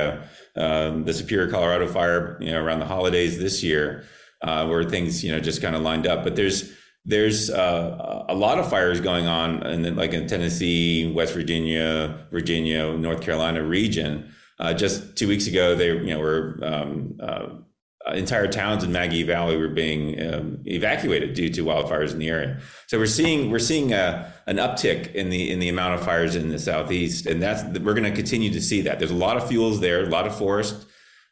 um, 0.55 1.05
the 1.05 1.13
Superior, 1.13 1.49
Colorado 1.49 1.87
fire, 1.87 2.37
you 2.39 2.51
know, 2.51 2.63
around 2.63 2.79
the 2.79 2.85
holidays 2.85 3.39
this 3.39 3.63
year, 3.63 4.03
where 4.43 4.83
things 4.83 5.23
you 5.23 5.31
know 5.31 5.39
just 5.39 5.59
kind 5.59 5.75
of 5.75 5.81
lined 5.81 6.05
up. 6.05 6.23
But 6.23 6.35
there's 6.35 6.71
there's 7.09 7.49
uh, 7.49 8.25
a 8.29 8.35
lot 8.35 8.59
of 8.59 8.69
fires 8.69 9.01
going 9.01 9.25
on 9.25 9.65
in 9.65 9.95
like 9.95 10.13
in 10.13 10.27
Tennessee, 10.27 11.11
West 11.11 11.33
Virginia, 11.33 12.27
Virginia, 12.31 12.93
North 12.93 13.21
Carolina 13.21 13.63
region. 13.63 14.31
Uh, 14.59 14.73
just 14.73 15.15
two 15.15 15.27
weeks 15.27 15.47
ago, 15.47 15.75
they 15.75 15.87
you 15.87 16.13
know 16.13 16.19
were 16.19 16.59
um, 16.61 17.17
uh, 17.19 17.47
entire 18.13 18.47
towns 18.47 18.83
in 18.83 18.91
Maggie 18.91 19.23
Valley 19.23 19.57
were 19.57 19.69
being 19.69 20.21
um, 20.21 20.61
evacuated 20.65 21.33
due 21.33 21.49
to 21.49 21.65
wildfires 21.65 22.11
in 22.11 22.19
the 22.19 22.29
area. 22.29 22.59
So 22.87 22.99
we're 22.99 23.07
seeing 23.07 23.49
we're 23.49 23.59
seeing 23.59 23.91
a, 23.91 23.95
uh, 23.95 24.31
an 24.45 24.57
uptick 24.57 25.13
in 25.15 25.31
the 25.31 25.49
in 25.49 25.59
the 25.59 25.69
amount 25.69 25.95
of 25.95 26.05
fires 26.05 26.35
in 26.35 26.49
the 26.49 26.59
southeast, 26.59 27.25
and 27.25 27.41
that's 27.41 27.63
we're 27.79 27.95
going 27.95 28.03
to 28.03 28.15
continue 28.15 28.51
to 28.51 28.61
see 28.61 28.81
that. 28.81 28.99
There's 28.99 29.11
a 29.11 29.15
lot 29.15 29.35
of 29.35 29.47
fuels 29.47 29.79
there, 29.79 30.03
a 30.03 30.09
lot 30.09 30.27
of 30.27 30.37
forest. 30.37 30.85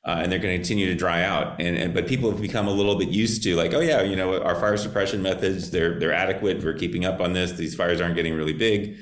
Uh, 0.07 0.21
and 0.21 0.31
they're 0.31 0.39
going 0.39 0.53
to 0.53 0.57
continue 0.57 0.85
to 0.87 0.95
dry 0.95 1.21
out. 1.21 1.59
And, 1.59 1.77
and, 1.77 1.93
but 1.93 2.07
people 2.07 2.31
have 2.31 2.41
become 2.41 2.67
a 2.67 2.71
little 2.71 2.95
bit 2.95 3.09
used 3.09 3.43
to 3.43 3.55
like, 3.57 3.73
oh 3.73 3.81
yeah, 3.81 4.01
you 4.01 4.15
know, 4.15 4.41
our 4.41 4.55
fire 4.55 4.77
suppression 4.77 5.21
methods 5.21 5.69
they're 5.69 5.99
they're 5.99 6.13
adequate. 6.13 6.63
We're 6.63 6.73
keeping 6.73 7.03
up 7.03 7.19
on 7.19 7.33
this. 7.33 7.51
These 7.51 7.75
fires 7.75 7.99
aren't 7.99 8.15
getting 8.15 8.33
really 8.33 8.53
big, 8.53 8.97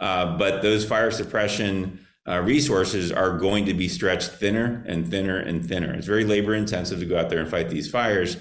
uh, 0.00 0.38
but 0.38 0.62
those 0.62 0.84
fire 0.86 1.10
suppression 1.10 2.06
uh, 2.26 2.40
resources 2.40 3.12
are 3.12 3.36
going 3.38 3.66
to 3.66 3.74
be 3.74 3.86
stretched 3.86 4.30
thinner 4.30 4.82
and 4.88 5.08
thinner 5.08 5.38
and 5.38 5.64
thinner. 5.64 5.92
It's 5.92 6.06
very 6.06 6.24
labor 6.24 6.54
intensive 6.54 7.00
to 7.00 7.06
go 7.06 7.18
out 7.18 7.28
there 7.28 7.40
and 7.40 7.50
fight 7.50 7.68
these 7.68 7.88
fires. 7.88 8.38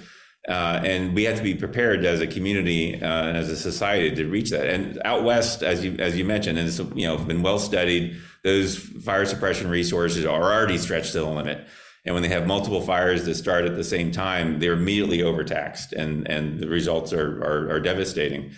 Uh, 0.47 0.80
and 0.84 1.15
we 1.15 1.23
have 1.23 1.36
to 1.36 1.43
be 1.43 1.56
prepared 1.56 2.06
as 2.06 2.21
a 2.21 2.28
community 2.28 3.01
uh, 3.01 3.25
and 3.25 3.36
as 3.36 3.49
a 3.49 3.58
society 3.58 4.15
to 4.15 4.25
reach 4.28 4.51
that. 4.51 4.69
And 4.69 5.01
out 5.04 5.23
west, 5.23 5.63
as 5.63 5.84
you 5.84 5.95
as 5.99 6.15
you 6.17 6.23
mentioned, 6.23 6.58
and 6.60 6.67
it's 6.67 6.80
you 6.80 7.08
know 7.08 7.17
been 7.17 7.41
well 7.41 7.60
studied, 7.60 8.15
those 8.43 8.78
fire 8.78 9.25
suppression 9.25 9.69
resources 9.69 10.23
are 10.23 10.43
already 10.43 10.78
stretched 10.78 11.12
to 11.12 11.19
the 11.19 11.25
limit. 11.25 11.67
And 12.05 12.13
when 12.13 12.21
they 12.21 12.29
have 12.29 12.45
multiple 12.45 12.81
fires 12.81 13.25
that 13.25 13.35
start 13.35 13.65
at 13.65 13.75
the 13.75 13.83
same 13.83 14.11
time, 14.11 14.59
they're 14.59 14.73
immediately 14.73 15.23
overtaxed, 15.23 15.93
and 15.93 16.27
and 16.29 16.59
the 16.59 16.69
results 16.69 17.13
are 17.13 17.41
are, 17.43 17.71
are 17.71 17.79
devastating. 17.79 18.51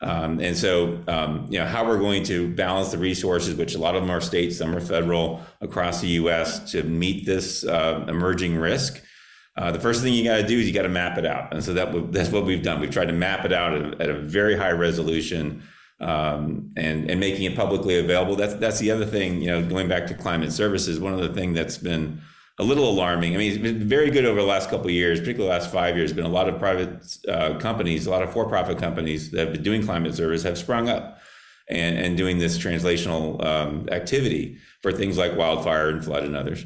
Um, 0.00 0.38
and 0.40 0.56
so, 0.56 1.02
um, 1.08 1.46
you 1.48 1.58
know, 1.58 1.64
how 1.64 1.86
we're 1.86 1.98
going 1.98 2.24
to 2.24 2.48
balance 2.48 2.90
the 2.90 2.98
resources, 2.98 3.54
which 3.54 3.74
a 3.74 3.78
lot 3.78 3.94
of 3.94 4.02
them 4.02 4.10
are 4.10 4.20
state, 4.20 4.52
some 4.52 4.74
are 4.76 4.80
federal, 4.80 5.42
across 5.62 6.02
the 6.02 6.08
U.S. 6.08 6.72
to 6.72 6.82
meet 6.82 7.24
this 7.24 7.64
uh, 7.64 8.04
emerging 8.06 8.56
risk. 8.56 9.02
Uh, 9.56 9.70
the 9.70 9.80
first 9.80 10.02
thing 10.02 10.12
you 10.12 10.24
got 10.24 10.36
to 10.36 10.46
do 10.46 10.58
is 10.58 10.66
you 10.66 10.74
got 10.74 10.82
to 10.82 10.88
map 10.88 11.16
it 11.16 11.24
out, 11.24 11.54
and 11.54 11.62
so 11.62 11.72
that 11.72 12.12
that's 12.12 12.30
what 12.30 12.44
we've 12.44 12.62
done. 12.62 12.80
We've 12.80 12.90
tried 12.90 13.06
to 13.06 13.12
map 13.12 13.44
it 13.44 13.52
out 13.52 13.72
at, 13.72 14.00
at 14.00 14.10
a 14.10 14.14
very 14.14 14.56
high 14.56 14.72
resolution 14.72 15.62
um, 16.00 16.72
and 16.76 17.08
and 17.10 17.20
making 17.20 17.44
it 17.44 17.56
publicly 17.56 17.98
available. 17.98 18.36
That's 18.36 18.54
that's 18.54 18.80
the 18.80 18.90
other 18.90 19.06
thing. 19.06 19.40
You 19.40 19.52
know, 19.52 19.62
going 19.62 19.88
back 19.88 20.06
to 20.08 20.14
climate 20.14 20.52
services, 20.52 20.98
one 20.98 21.14
of 21.14 21.20
the 21.20 21.32
things 21.32 21.56
that's 21.56 21.78
been 21.78 22.20
a 22.58 22.62
little 22.62 22.88
alarming. 22.88 23.34
I 23.34 23.38
mean, 23.38 23.52
it's 23.52 23.60
been 23.60 23.88
very 23.88 24.10
good 24.10 24.24
over 24.24 24.40
the 24.40 24.46
last 24.46 24.70
couple 24.70 24.86
of 24.86 24.92
years, 24.92 25.18
particularly 25.18 25.48
the 25.48 25.58
last 25.58 25.72
five 25.72 25.96
years. 25.96 26.12
Been 26.12 26.24
a 26.24 26.28
lot 26.28 26.48
of 26.48 26.58
private 26.58 27.04
uh, 27.28 27.58
companies, 27.58 28.06
a 28.06 28.10
lot 28.10 28.22
of 28.22 28.32
for-profit 28.32 28.78
companies 28.78 29.30
that 29.32 29.40
have 29.40 29.52
been 29.52 29.62
doing 29.62 29.84
climate 29.84 30.14
service 30.14 30.44
have 30.44 30.56
sprung 30.56 30.88
up 30.88 31.18
and, 31.68 31.98
and 31.98 32.16
doing 32.16 32.38
this 32.38 32.56
translational 32.56 33.44
um, 33.44 33.88
activity 33.90 34.58
for 34.82 34.92
things 34.92 35.18
like 35.18 35.36
wildfire 35.36 35.88
and 35.88 36.04
flood 36.04 36.22
and 36.22 36.36
others. 36.36 36.64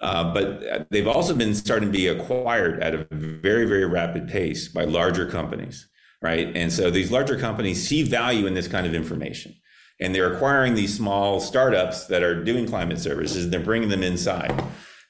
Uh, 0.00 0.32
but 0.32 0.88
they've 0.90 1.08
also 1.08 1.34
been 1.34 1.54
starting 1.54 1.88
to 1.88 1.92
be 1.92 2.08
acquired 2.08 2.82
at 2.82 2.94
a 2.94 3.06
very, 3.10 3.66
very 3.66 3.84
rapid 3.84 4.28
pace 4.28 4.68
by 4.68 4.84
larger 4.84 5.28
companies, 5.28 5.88
right? 6.22 6.56
And 6.56 6.72
so 6.72 6.90
these 6.90 7.10
larger 7.10 7.38
companies 7.38 7.86
see 7.86 8.02
value 8.02 8.46
in 8.46 8.54
this 8.54 8.68
kind 8.68 8.86
of 8.86 8.94
information. 8.94 9.54
And 10.00 10.14
they're 10.14 10.32
acquiring 10.32 10.74
these 10.74 10.96
small 10.96 11.40
startups 11.40 12.06
that 12.06 12.22
are 12.22 12.44
doing 12.44 12.66
climate 12.68 13.00
services 13.00 13.44
and 13.44 13.52
they're 13.52 13.60
bringing 13.60 13.88
them 13.88 14.04
inside. 14.04 14.62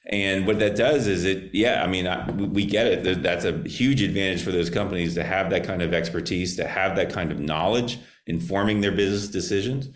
And 0.09 0.47
what 0.47 0.57
that 0.59 0.75
does 0.75 1.05
is 1.05 1.23
it, 1.23 1.51
yeah, 1.53 1.83
I 1.83 1.87
mean, 1.87 2.07
I, 2.07 2.29
we 2.31 2.65
get 2.65 2.87
it. 2.87 3.21
That's 3.21 3.45
a 3.45 3.61
huge 3.67 4.01
advantage 4.01 4.43
for 4.43 4.51
those 4.51 4.71
companies 4.71 5.13
to 5.13 5.23
have 5.23 5.51
that 5.51 5.63
kind 5.63 5.83
of 5.83 5.93
expertise, 5.93 6.55
to 6.55 6.67
have 6.67 6.95
that 6.95 7.11
kind 7.11 7.31
of 7.31 7.39
knowledge 7.39 7.99
informing 8.25 8.81
their 8.81 8.91
business 8.91 9.27
decisions. 9.27 9.89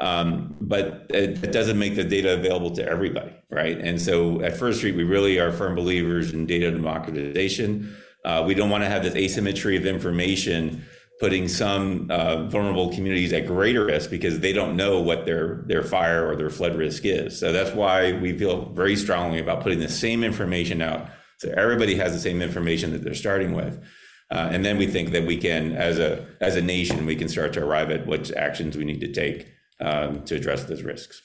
Um, 0.00 0.56
but 0.60 1.06
it, 1.10 1.42
it, 1.42 1.52
doesn't 1.52 1.78
make 1.78 1.94
the 1.94 2.04
data 2.04 2.34
available 2.34 2.70
to 2.72 2.86
everybody, 2.86 3.32
right? 3.50 3.78
And 3.78 4.02
so 4.02 4.42
at 4.42 4.56
First 4.56 4.78
Street, 4.78 4.94
we 4.94 5.04
really 5.04 5.38
are 5.38 5.50
firm 5.50 5.74
believers 5.74 6.34
in 6.34 6.44
data 6.44 6.70
democratization. 6.70 7.96
Uh, 8.22 8.44
we 8.46 8.54
don't 8.54 8.68
want 8.68 8.84
to 8.84 8.90
have 8.90 9.04
this 9.04 9.14
asymmetry 9.14 9.74
of 9.74 9.86
information 9.86 10.84
putting 11.18 11.48
some 11.48 12.08
uh, 12.10 12.46
vulnerable 12.48 12.92
communities 12.92 13.32
at 13.32 13.46
greater 13.46 13.86
risk 13.86 14.10
because 14.10 14.40
they 14.40 14.52
don't 14.52 14.76
know 14.76 15.00
what 15.00 15.24
their 15.24 15.64
their 15.66 15.82
fire 15.82 16.28
or 16.28 16.36
their 16.36 16.50
flood 16.50 16.76
risk 16.76 17.04
is. 17.04 17.38
So 17.38 17.52
that's 17.52 17.74
why 17.74 18.12
we 18.12 18.36
feel 18.36 18.66
very 18.72 18.96
strongly 18.96 19.40
about 19.40 19.62
putting 19.62 19.80
the 19.80 19.88
same 19.88 20.22
information 20.22 20.82
out, 20.82 21.08
so 21.38 21.52
everybody 21.56 21.96
has 21.96 22.12
the 22.12 22.18
same 22.18 22.42
information 22.42 22.92
that 22.92 23.02
they're 23.02 23.14
starting 23.14 23.52
with. 23.52 23.82
Uh, 24.30 24.48
and 24.50 24.64
then 24.64 24.76
we 24.76 24.88
think 24.88 25.12
that 25.12 25.24
we 25.24 25.36
can, 25.36 25.72
as 25.72 25.98
a 25.98 26.26
as 26.40 26.56
a 26.56 26.62
nation, 26.62 27.06
we 27.06 27.16
can 27.16 27.28
start 27.28 27.52
to 27.54 27.64
arrive 27.64 27.90
at 27.90 28.06
what 28.06 28.30
actions 28.36 28.76
we 28.76 28.84
need 28.84 29.00
to 29.00 29.12
take 29.12 29.46
um, 29.80 30.24
to 30.24 30.34
address 30.34 30.64
those 30.64 30.82
risks. 30.82 31.22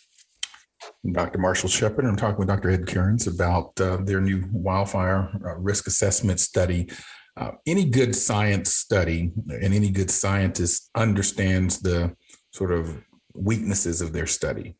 Dr. 1.11 1.39
Marshall 1.39 1.69
Shepard. 1.69 2.05
I'm 2.05 2.15
talking 2.15 2.37
with 2.37 2.47
Dr. 2.47 2.69
Ed 2.69 2.87
Kearns 2.87 3.27
about 3.27 3.79
uh, 3.81 3.97
their 3.97 4.21
new 4.21 4.47
wildfire 4.51 5.29
uh, 5.45 5.55
risk 5.57 5.87
assessment 5.87 6.39
study 6.39 6.89
uh, 7.37 7.51
any 7.65 7.85
good 7.85 8.15
science 8.15 8.73
study 8.73 9.31
and 9.49 9.73
any 9.73 9.89
good 9.89 10.11
scientist 10.11 10.89
understands 10.95 11.79
the 11.79 12.15
sort 12.51 12.71
of 12.71 13.03
weaknesses 13.33 14.01
of 14.01 14.13
their 14.13 14.27
study. 14.27 14.75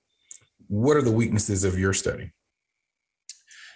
What 0.67 0.97
are 0.97 1.01
the 1.01 1.11
weaknesses 1.11 1.63
of 1.63 1.79
your 1.79 1.93
study? 1.93 2.31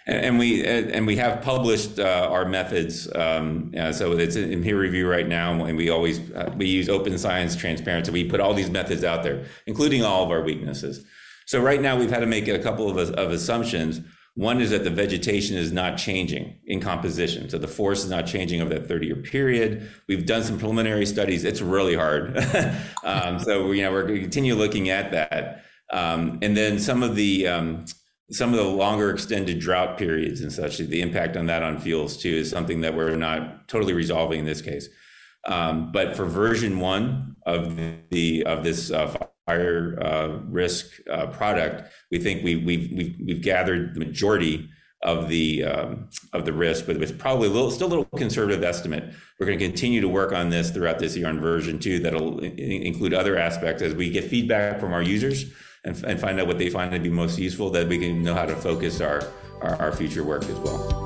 And, 0.08 0.38
we 0.38 0.64
and 0.64 1.04
we 1.04 1.16
have 1.16 1.42
published 1.42 1.98
uh, 1.98 2.28
our 2.30 2.44
methods, 2.44 3.12
um, 3.16 3.72
so 3.92 4.12
it's 4.12 4.36
in 4.36 4.62
peer 4.62 4.78
review 4.78 5.10
right 5.10 5.26
now. 5.26 5.64
And 5.64 5.76
we 5.76 5.90
always 5.90 6.30
uh, 6.30 6.54
we 6.56 6.66
use 6.66 6.88
open 6.88 7.18
science 7.18 7.56
transparency. 7.56 8.12
We 8.12 8.22
put 8.22 8.38
all 8.38 8.54
these 8.54 8.70
methods 8.70 9.02
out 9.02 9.24
there, 9.24 9.46
including 9.66 10.04
all 10.04 10.22
of 10.22 10.30
our 10.30 10.42
weaknesses. 10.42 11.04
So 11.46 11.60
right 11.60 11.80
now 11.80 11.98
we've 11.98 12.10
had 12.10 12.20
to 12.20 12.26
make 12.26 12.46
a 12.46 12.58
couple 12.60 12.88
of, 12.88 12.96
of 13.14 13.32
assumptions 13.32 14.00
one 14.36 14.60
is 14.60 14.68
that 14.70 14.84
the 14.84 14.90
vegetation 14.90 15.56
is 15.56 15.72
not 15.72 15.96
changing 15.96 16.58
in 16.66 16.78
composition. 16.78 17.48
So 17.48 17.56
the 17.56 17.66
forest 17.66 18.04
is 18.04 18.10
not 18.10 18.26
changing 18.26 18.60
over 18.60 18.68
that 18.74 18.86
30 18.86 19.06
year 19.06 19.16
period. 19.16 19.90
We've 20.08 20.26
done 20.26 20.44
some 20.44 20.58
preliminary 20.58 21.06
studies. 21.06 21.42
It's 21.42 21.62
really 21.62 21.94
hard. 21.94 22.36
um, 23.04 23.38
so, 23.38 23.72
you 23.72 23.82
know, 23.82 23.90
we're 23.90 24.02
going 24.02 24.16
to 24.16 24.20
continue 24.20 24.54
looking 24.54 24.90
at 24.90 25.10
that. 25.12 25.64
Um, 25.90 26.38
and 26.42 26.54
then 26.54 26.78
some 26.78 27.02
of 27.02 27.16
the, 27.16 27.48
um, 27.48 27.86
some 28.30 28.52
of 28.52 28.58
the 28.58 28.68
longer 28.68 29.08
extended 29.08 29.58
drought 29.58 29.96
periods 29.96 30.42
and 30.42 30.52
such, 30.52 30.76
the 30.76 31.00
impact 31.00 31.38
on 31.38 31.46
that 31.46 31.62
on 31.62 31.78
fuels 31.78 32.18
too 32.18 32.28
is 32.28 32.50
something 32.50 32.82
that 32.82 32.94
we're 32.94 33.16
not 33.16 33.68
totally 33.68 33.94
resolving 33.94 34.40
in 34.40 34.44
this 34.44 34.60
case. 34.60 34.90
Um, 35.46 35.92
but 35.92 36.14
for 36.14 36.26
version 36.26 36.78
one 36.78 37.36
of 37.46 37.76
the 38.10 38.44
of 38.44 38.64
this 38.64 38.90
uh, 38.90 39.16
fire 39.46 39.98
uh, 40.02 40.40
risk 40.48 40.86
uh, 41.10 41.26
product, 41.28 41.90
we 42.10 42.18
think 42.18 42.44
we, 42.44 42.56
we've, 42.56 42.90
we've, 42.92 43.16
we've 43.24 43.42
gathered 43.42 43.94
the 43.94 44.00
majority 44.00 44.68
of 45.02 45.28
the 45.28 45.62
um, 45.62 46.08
of 46.32 46.44
the 46.44 46.52
risk, 46.52 46.86
but 46.86 46.96
it's 46.96 47.12
probably 47.12 47.48
a 47.48 47.50
little, 47.50 47.70
still 47.70 47.86
a 47.86 47.92
little 47.94 48.08
conservative 48.16 48.64
estimate. 48.64 49.04
We're 49.38 49.46
going 49.46 49.58
to 49.58 49.64
continue 49.64 50.00
to 50.00 50.08
work 50.08 50.32
on 50.32 50.50
this 50.50 50.70
throughout 50.70 50.98
this 50.98 51.16
year 51.16 51.28
on 51.28 51.38
version 51.38 51.78
two. 51.78 52.00
That'll 52.00 52.40
include 52.40 53.14
other 53.14 53.36
aspects 53.36 53.82
as 53.82 53.94
we 53.94 54.10
get 54.10 54.24
feedback 54.24 54.80
from 54.80 54.92
our 54.92 55.02
users 55.02 55.52
and, 55.84 56.02
and 56.04 56.18
find 56.18 56.40
out 56.40 56.46
what 56.46 56.58
they 56.58 56.70
find 56.70 56.90
to 56.90 56.98
be 56.98 57.10
most 57.10 57.38
useful. 57.38 57.70
That 57.70 57.88
we 57.88 57.98
can 57.98 58.22
know 58.22 58.34
how 58.34 58.46
to 58.46 58.56
focus 58.56 59.00
our, 59.00 59.30
our 59.62 59.92
future 59.92 60.24
work 60.24 60.44
as 60.44 60.58
well. 60.58 61.05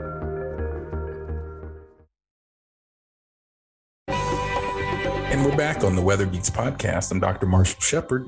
And 5.41 5.49
we're 5.49 5.57
back 5.57 5.83
on 5.83 5.95
the 5.95 6.03
Weather 6.03 6.27
Geeks 6.27 6.51
podcast. 6.51 7.11
I'm 7.11 7.19
Dr. 7.19 7.47
Marshall 7.47 7.81
Shepard 7.81 8.27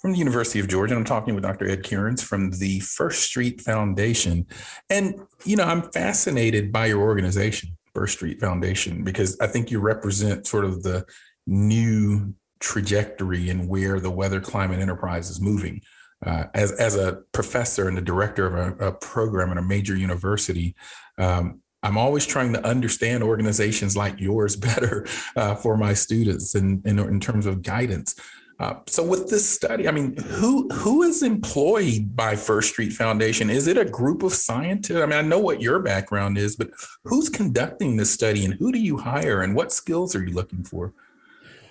from 0.00 0.12
the 0.12 0.18
University 0.18 0.60
of 0.60 0.68
Georgia. 0.68 0.94
And 0.94 1.00
I'm 1.00 1.04
talking 1.04 1.34
with 1.34 1.42
Dr. 1.42 1.68
Ed 1.68 1.82
Kearns 1.82 2.22
from 2.22 2.52
the 2.52 2.78
First 2.78 3.24
Street 3.24 3.60
Foundation. 3.60 4.46
And, 4.88 5.18
you 5.44 5.56
know, 5.56 5.64
I'm 5.64 5.82
fascinated 5.90 6.70
by 6.70 6.86
your 6.86 7.00
organization, 7.00 7.70
First 7.92 8.18
Street 8.18 8.40
Foundation, 8.40 9.02
because 9.02 9.36
I 9.40 9.48
think 9.48 9.72
you 9.72 9.80
represent 9.80 10.46
sort 10.46 10.64
of 10.64 10.84
the 10.84 11.04
new 11.48 12.32
trajectory 12.60 13.50
and 13.50 13.68
where 13.68 13.98
the 13.98 14.12
weather 14.12 14.40
climate 14.40 14.78
enterprise 14.78 15.30
is 15.30 15.40
moving. 15.40 15.80
Uh, 16.24 16.44
as, 16.54 16.70
as 16.70 16.94
a 16.94 17.18
professor 17.32 17.88
and 17.88 17.96
the 17.96 18.00
director 18.00 18.46
of 18.46 18.80
a, 18.80 18.86
a 18.86 18.92
program 18.92 19.50
at 19.50 19.58
a 19.58 19.62
major 19.62 19.96
university, 19.96 20.76
um, 21.18 21.62
I'm 21.84 21.98
always 21.98 22.26
trying 22.26 22.52
to 22.54 22.66
understand 22.66 23.22
organizations 23.22 23.96
like 23.96 24.18
yours 24.18 24.56
better 24.68 25.06
uh, 25.36 25.54
for 25.54 25.76
my 25.76 25.94
students 25.94 26.54
and 26.54 26.84
in, 26.86 26.98
in, 26.98 27.08
in, 27.08 27.20
terms 27.20 27.46
of 27.46 27.62
guidance. 27.62 28.16
Uh, 28.58 28.74
so 28.86 29.04
with 29.04 29.28
this 29.28 29.48
study, 29.48 29.88
I 29.88 29.90
mean, 29.90 30.16
who 30.16 30.68
who 30.68 31.02
is 31.02 31.22
employed 31.22 32.14
by 32.14 32.36
First 32.36 32.70
Street 32.70 32.92
Foundation? 32.92 33.50
Is 33.50 33.66
it 33.66 33.76
a 33.76 33.84
group 33.84 34.22
of 34.22 34.32
scientists? 34.32 34.96
I 34.96 35.06
mean, 35.06 35.18
I 35.18 35.22
know 35.22 35.40
what 35.40 35.60
your 35.60 35.80
background 35.80 36.38
is, 36.38 36.54
but 36.56 36.70
who's 37.04 37.28
conducting 37.28 37.96
this 37.96 38.12
study 38.12 38.44
and 38.44 38.54
who 38.54 38.70
do 38.70 38.78
you 38.78 38.96
hire 38.96 39.42
and 39.42 39.56
what 39.56 39.72
skills 39.72 40.14
are 40.14 40.24
you 40.24 40.32
looking 40.32 40.62
for? 40.62 40.94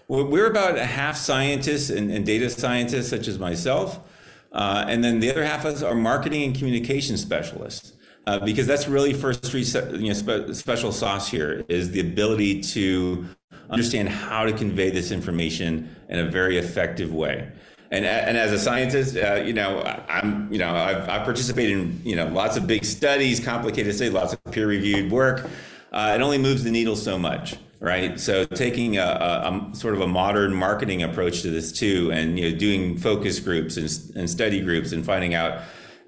Well, 0.09 0.27
we're 0.27 0.47
about 0.47 0.77
a 0.77 0.85
half 0.85 1.15
scientists 1.15 1.89
and, 1.89 2.11
and 2.11 2.25
data 2.25 2.49
scientists, 2.49 3.09
such 3.09 3.29
as 3.29 3.39
myself. 3.39 4.05
Uh, 4.51 4.85
and 4.87 5.03
then 5.03 5.19
the 5.21 5.31
other 5.31 5.45
half 5.45 5.65
of 5.65 5.75
us 5.75 5.81
are 5.81 5.95
marketing 5.95 6.43
and 6.43 6.55
communication 6.55 7.17
specialists. 7.17 7.93
Uh, 8.25 8.39
because 8.39 8.65
that's 8.65 8.87
really 8.87 9.13
First 9.13 9.45
Street 9.45 9.73
you 9.99 10.07
know, 10.07 10.13
spe- 10.13 10.53
special 10.53 10.91
sauce 10.91 11.27
here 11.27 11.65
is 11.67 11.91
the 11.91 11.99
ability 11.99 12.61
to 12.61 13.25
understand 13.69 14.07
how 14.07 14.45
to 14.45 14.53
convey 14.53 14.89
this 14.91 15.11
information 15.11 15.93
in 16.09 16.19
a 16.19 16.29
very 16.29 16.57
effective 16.57 17.13
way. 17.13 17.51
And, 17.91 18.05
and 18.05 18.37
as 18.37 18.51
a 18.51 18.57
scientist, 18.57 19.15
uh, 19.17 19.35
you 19.35 19.53
know, 19.53 19.81
I'm, 20.09 20.51
you 20.51 20.57
know, 20.57 20.73
I've, 20.73 21.07
I've, 21.07 21.23
participated 21.23 21.77
in, 21.77 22.01
you 22.03 22.15
know, 22.15 22.27
lots 22.27 22.57
of 22.57 22.65
big 22.65 22.85
studies, 22.85 23.39
complicated 23.39 23.93
studies, 23.93 24.13
lots 24.13 24.33
of 24.33 24.43
peer-reviewed 24.45 25.11
work. 25.11 25.47
Uh, 25.91 26.13
it 26.15 26.21
only 26.21 26.39
moves 26.39 26.63
the 26.63 26.71
needle 26.71 26.95
so 26.95 27.19
much, 27.19 27.55
right? 27.79 28.19
So 28.19 28.45
taking 28.45 28.97
a, 28.97 29.03
a, 29.03 29.69
a, 29.71 29.75
sort 29.75 29.93
of 29.93 30.01
a 30.01 30.07
modern 30.07 30.55
marketing 30.55 31.03
approach 31.03 31.43
to 31.43 31.51
this 31.51 31.71
too, 31.71 32.09
and 32.11 32.39
you 32.39 32.49
know, 32.49 32.57
doing 32.57 32.97
focus 32.97 33.39
groups 33.39 33.77
and, 33.77 34.17
and 34.17 34.27
study 34.27 34.61
groups, 34.61 34.91
and 34.91 35.05
finding 35.05 35.35
out, 35.35 35.61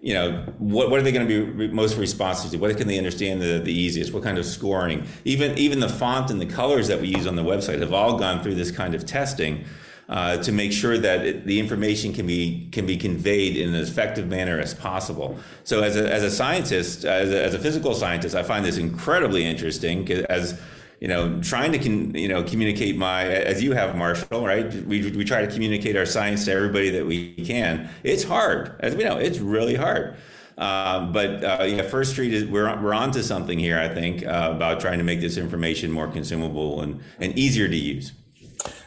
you 0.05 0.13
know, 0.13 0.33
what, 0.59 0.91
what 0.91 0.99
are 0.99 1.03
they 1.03 1.11
going 1.11 1.27
to 1.27 1.51
be 1.51 1.67
most 1.69 1.97
responsive 1.97 2.51
to? 2.51 2.57
What 2.57 2.77
can 2.77 2.87
they 2.87 2.99
understand 2.99 3.41
the, 3.41 3.57
the 3.57 3.73
easiest? 3.73 4.13
What 4.13 4.21
kind 4.21 4.37
of 4.37 4.45
scoring? 4.45 5.07
Even 5.23 5.57
even 5.57 5.79
the 5.79 5.89
font 5.89 6.29
and 6.29 6.39
the 6.39 6.45
colors 6.45 6.87
that 6.89 7.01
we 7.01 7.07
use 7.07 7.25
on 7.25 7.35
the 7.35 7.43
website 7.43 7.79
have 7.79 7.91
all 7.91 8.15
gone 8.15 8.43
through 8.43 8.53
this 8.53 8.69
kind 8.69 8.93
of 8.93 9.07
testing 9.07 9.65
uh, 10.07 10.37
to 10.43 10.51
make 10.51 10.71
sure 10.71 10.99
that 10.99 11.25
it, 11.25 11.47
the 11.47 11.59
information 11.59 12.13
can 12.13 12.27
be 12.27 12.69
can 12.71 12.85
be 12.85 12.97
conveyed 12.97 13.57
in 13.57 13.73
an 13.73 13.81
effective 13.81 14.27
manner 14.27 14.59
as 14.59 14.75
possible. 14.75 15.39
So, 15.63 15.81
as 15.81 15.95
a, 15.95 16.07
as 16.13 16.21
a 16.21 16.29
scientist, 16.29 17.03
as 17.03 17.31
a, 17.31 17.43
as 17.43 17.55
a 17.55 17.59
physical 17.59 17.95
scientist, 17.95 18.35
I 18.35 18.43
find 18.43 18.63
this 18.63 18.77
incredibly 18.77 19.43
interesting 19.43 20.07
as 20.29 20.61
you 20.99 21.07
know, 21.07 21.41
trying 21.41 21.71
to 21.71 21.79
con, 21.79 22.15
you 22.15 22.27
know 22.27 22.43
communicate 22.43 22.97
my 22.97 23.25
as 23.25 23.61
you 23.61 23.73
have 23.73 23.95
Marshall, 23.95 24.45
right? 24.45 24.73
We 24.85 25.11
we 25.11 25.25
try 25.25 25.45
to 25.45 25.51
communicate 25.51 25.95
our 25.95 26.05
science 26.05 26.45
to 26.45 26.51
everybody 26.51 26.89
that 26.91 27.05
we 27.05 27.33
can. 27.35 27.89
It's 28.03 28.23
hard, 28.23 28.75
as 28.79 28.95
we 28.95 29.03
know, 29.03 29.17
it's 29.17 29.39
really 29.39 29.75
hard. 29.75 30.15
Uh, 30.57 31.07
but 31.07 31.43
uh, 31.43 31.63
yeah, 31.63 31.81
First 31.81 32.11
Street 32.11 32.33
is 32.33 32.45
we're 32.45 32.81
we're 32.81 32.93
onto 32.93 33.21
something 33.21 33.59
here. 33.59 33.77
I 33.77 33.89
think 33.89 34.25
uh, 34.25 34.51
about 34.55 34.79
trying 34.79 34.99
to 34.99 35.03
make 35.03 35.19
this 35.19 35.37
information 35.37 35.91
more 35.91 36.07
consumable 36.07 36.81
and 36.81 37.01
and 37.19 37.37
easier 37.37 37.67
to 37.67 37.75
use. 37.75 38.13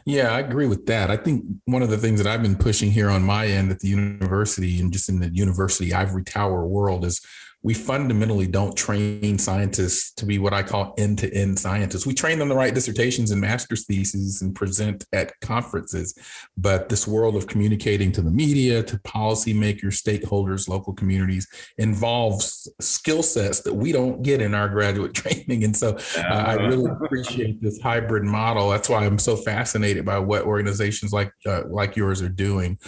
Yeah, 0.04 0.32
I 0.32 0.38
agree 0.38 0.66
with 0.66 0.86
that. 0.86 1.10
I 1.10 1.18
think 1.18 1.44
one 1.66 1.82
of 1.82 1.90
the 1.90 1.98
things 1.98 2.22
that 2.22 2.26
I've 2.26 2.40
been 2.40 2.56
pushing 2.56 2.90
here 2.90 3.10
on 3.10 3.22
my 3.22 3.46
end 3.46 3.70
at 3.70 3.80
the 3.80 3.88
university 3.88 4.80
and 4.80 4.90
just 4.90 5.10
in 5.10 5.20
the 5.20 5.28
university 5.28 5.92
ivory 5.92 6.24
tower 6.24 6.66
world 6.66 7.04
is 7.04 7.20
we 7.62 7.74
fundamentally 7.74 8.46
don't 8.46 8.76
train 8.76 9.36
scientists 9.36 10.12
to 10.14 10.24
be 10.24 10.38
what 10.38 10.54
I 10.54 10.62
call 10.62 10.94
end 10.96 11.18
to 11.18 11.34
end 11.34 11.58
scientists. 11.58 12.06
We 12.06 12.14
train 12.14 12.38
them 12.38 12.48
to 12.50 12.54
write 12.54 12.74
dissertations 12.74 13.32
and 13.32 13.40
master's 13.40 13.84
theses 13.84 14.42
and 14.42 14.54
present 14.54 15.04
at 15.12 15.32
conferences. 15.40 16.16
But 16.56 16.88
this 16.88 17.06
world 17.08 17.34
of 17.34 17.48
communicating 17.48 18.12
to 18.12 18.22
the 18.22 18.30
media, 18.30 18.82
to 18.84 18.98
policymakers, 18.98 20.00
stakeholders, 20.00 20.68
local 20.68 20.92
communities 20.92 21.48
involves 21.78 22.70
skill 22.80 23.24
sets 23.24 23.60
that 23.62 23.74
we 23.74 23.90
don't 23.90 24.22
get 24.22 24.40
in 24.40 24.54
our 24.54 24.68
graduate 24.68 25.14
training. 25.14 25.64
And 25.64 25.76
so 25.76 25.98
uh, 26.16 26.20
I 26.22 26.54
really 26.54 26.88
appreciate 26.90 27.60
this 27.60 27.80
hybrid 27.80 28.22
model. 28.22 28.70
That's 28.70 28.88
why 28.88 29.04
I'm 29.04 29.18
so 29.18 29.34
fascinated 29.34 30.04
by 30.04 30.20
what 30.20 30.42
organizations 30.42 31.12
like 31.12 31.32
uh, 31.44 31.62
like 31.68 31.96
yours 31.96 32.22
are 32.22 32.28
doing. 32.28 32.78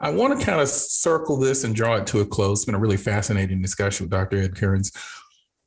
I 0.00 0.10
want 0.10 0.38
to 0.38 0.44
kind 0.44 0.60
of 0.60 0.68
circle 0.68 1.36
this 1.36 1.64
and 1.64 1.74
draw 1.74 1.96
it 1.96 2.06
to 2.08 2.20
a 2.20 2.26
close. 2.26 2.60
It's 2.60 2.64
been 2.64 2.74
a 2.74 2.78
really 2.78 2.96
fascinating 2.96 3.60
discussion 3.60 4.04
with 4.04 4.10
Dr. 4.10 4.38
Ed 4.38 4.56
Kearns. 4.56 4.92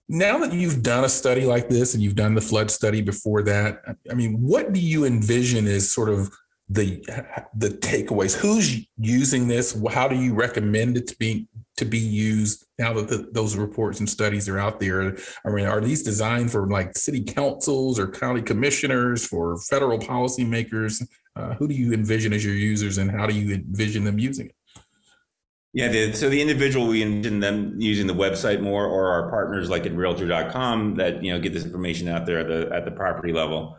Now 0.09 0.39
that 0.39 0.53
you've 0.53 0.81
done 0.81 1.03
a 1.03 1.09
study 1.09 1.45
like 1.45 1.69
this 1.69 1.93
and 1.93 2.03
you've 2.03 2.15
done 2.15 2.33
the 2.33 2.41
flood 2.41 2.71
study 2.71 3.01
before 3.01 3.43
that, 3.43 3.81
I 4.09 4.13
mean, 4.15 4.41
what 4.41 4.73
do 4.73 4.79
you 4.79 5.05
envision 5.05 5.67
as 5.67 5.91
sort 5.91 6.09
of 6.09 6.31
the 6.69 7.04
the 7.56 7.69
takeaways? 7.69 8.36
Who's 8.36 8.86
using 8.97 9.47
this? 9.47 9.78
How 9.91 10.08
do 10.08 10.15
you 10.15 10.34
recommend 10.34 10.97
it 10.97 11.08
to 11.08 11.17
be 11.17 11.47
to 11.78 11.86
be 11.86 11.99
used 11.99 12.65
now 12.78 12.93
that 12.93 13.10
the, 13.10 13.30
those 13.32 13.56
reports 13.56 13.99
and 13.99 14.10
studies 14.10 14.47
are 14.47 14.60
out 14.60 14.80
there? 14.80 15.17
I 15.45 15.49
mean, 15.49 15.65
are 15.65 15.82
these 15.82 16.04
designed 16.04 16.52
for 16.52 16.67
like 16.67 16.97
city 16.97 17.23
councils 17.23 17.99
or 17.99 18.08
county 18.08 18.41
commissioners, 18.41 19.26
for 19.26 19.58
federal 19.58 19.99
policymakers? 19.99 21.06
Uh, 21.36 21.56
who 21.56 21.67
do 21.67 21.73
you 21.73 21.93
envision 21.93 22.32
as 22.32 22.45
your 22.45 22.56
users, 22.56 22.97
and 22.97 23.10
how 23.10 23.26
do 23.26 23.34
you 23.34 23.56
envision 23.56 24.04
them 24.04 24.19
using 24.19 24.47
it? 24.47 24.56
Yeah, 25.73 25.88
the, 25.88 26.13
so 26.13 26.30
the 26.30 26.39
individual 26.39 26.86
we 26.86 27.02
envision 27.02 27.39
them 27.39 27.82
using 27.82 28.06
the 28.06 28.13
website 28.13 28.62
more, 28.62 28.86
or 28.86 29.08
our 29.08 29.30
partners 29.32 29.71
like 29.71 29.88
at 29.88 29.95
Realtor.com 29.95 30.95
that 30.95 31.23
you 31.23 31.34
know 31.34 31.39
get 31.39 31.52
this 31.52 31.65
information 31.65 32.08
out 32.08 32.28
there 32.28 32.39
at 32.39 32.47
the 32.47 32.73
at 32.73 32.86
the 32.86 32.91
property 32.91 33.34
level. 33.34 33.76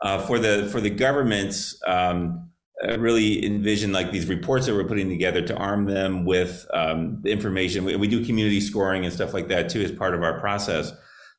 Uh, 0.00 0.18
for 0.18 0.38
the 0.38 0.68
for 0.70 0.80
the 0.80 0.90
governments, 0.90 1.80
um, 1.86 2.50
really 2.98 3.44
envision 3.44 3.92
like 3.92 4.12
these 4.12 4.28
reports 4.28 4.66
that 4.66 4.74
we're 4.74 4.84
putting 4.84 5.08
together 5.08 5.40
to 5.40 5.56
arm 5.56 5.86
them 5.86 6.24
with 6.24 6.66
um, 6.74 7.18
the 7.22 7.30
information. 7.30 7.84
We, 7.84 7.96
we 7.96 8.08
do 8.08 8.24
community 8.24 8.60
scoring 8.60 9.04
and 9.04 9.12
stuff 9.12 9.32
like 9.32 9.48
that 9.48 9.68
too 9.70 9.80
as 9.80 9.92
part 9.92 10.14
of 10.14 10.22
our 10.22 10.38
process 10.40 10.92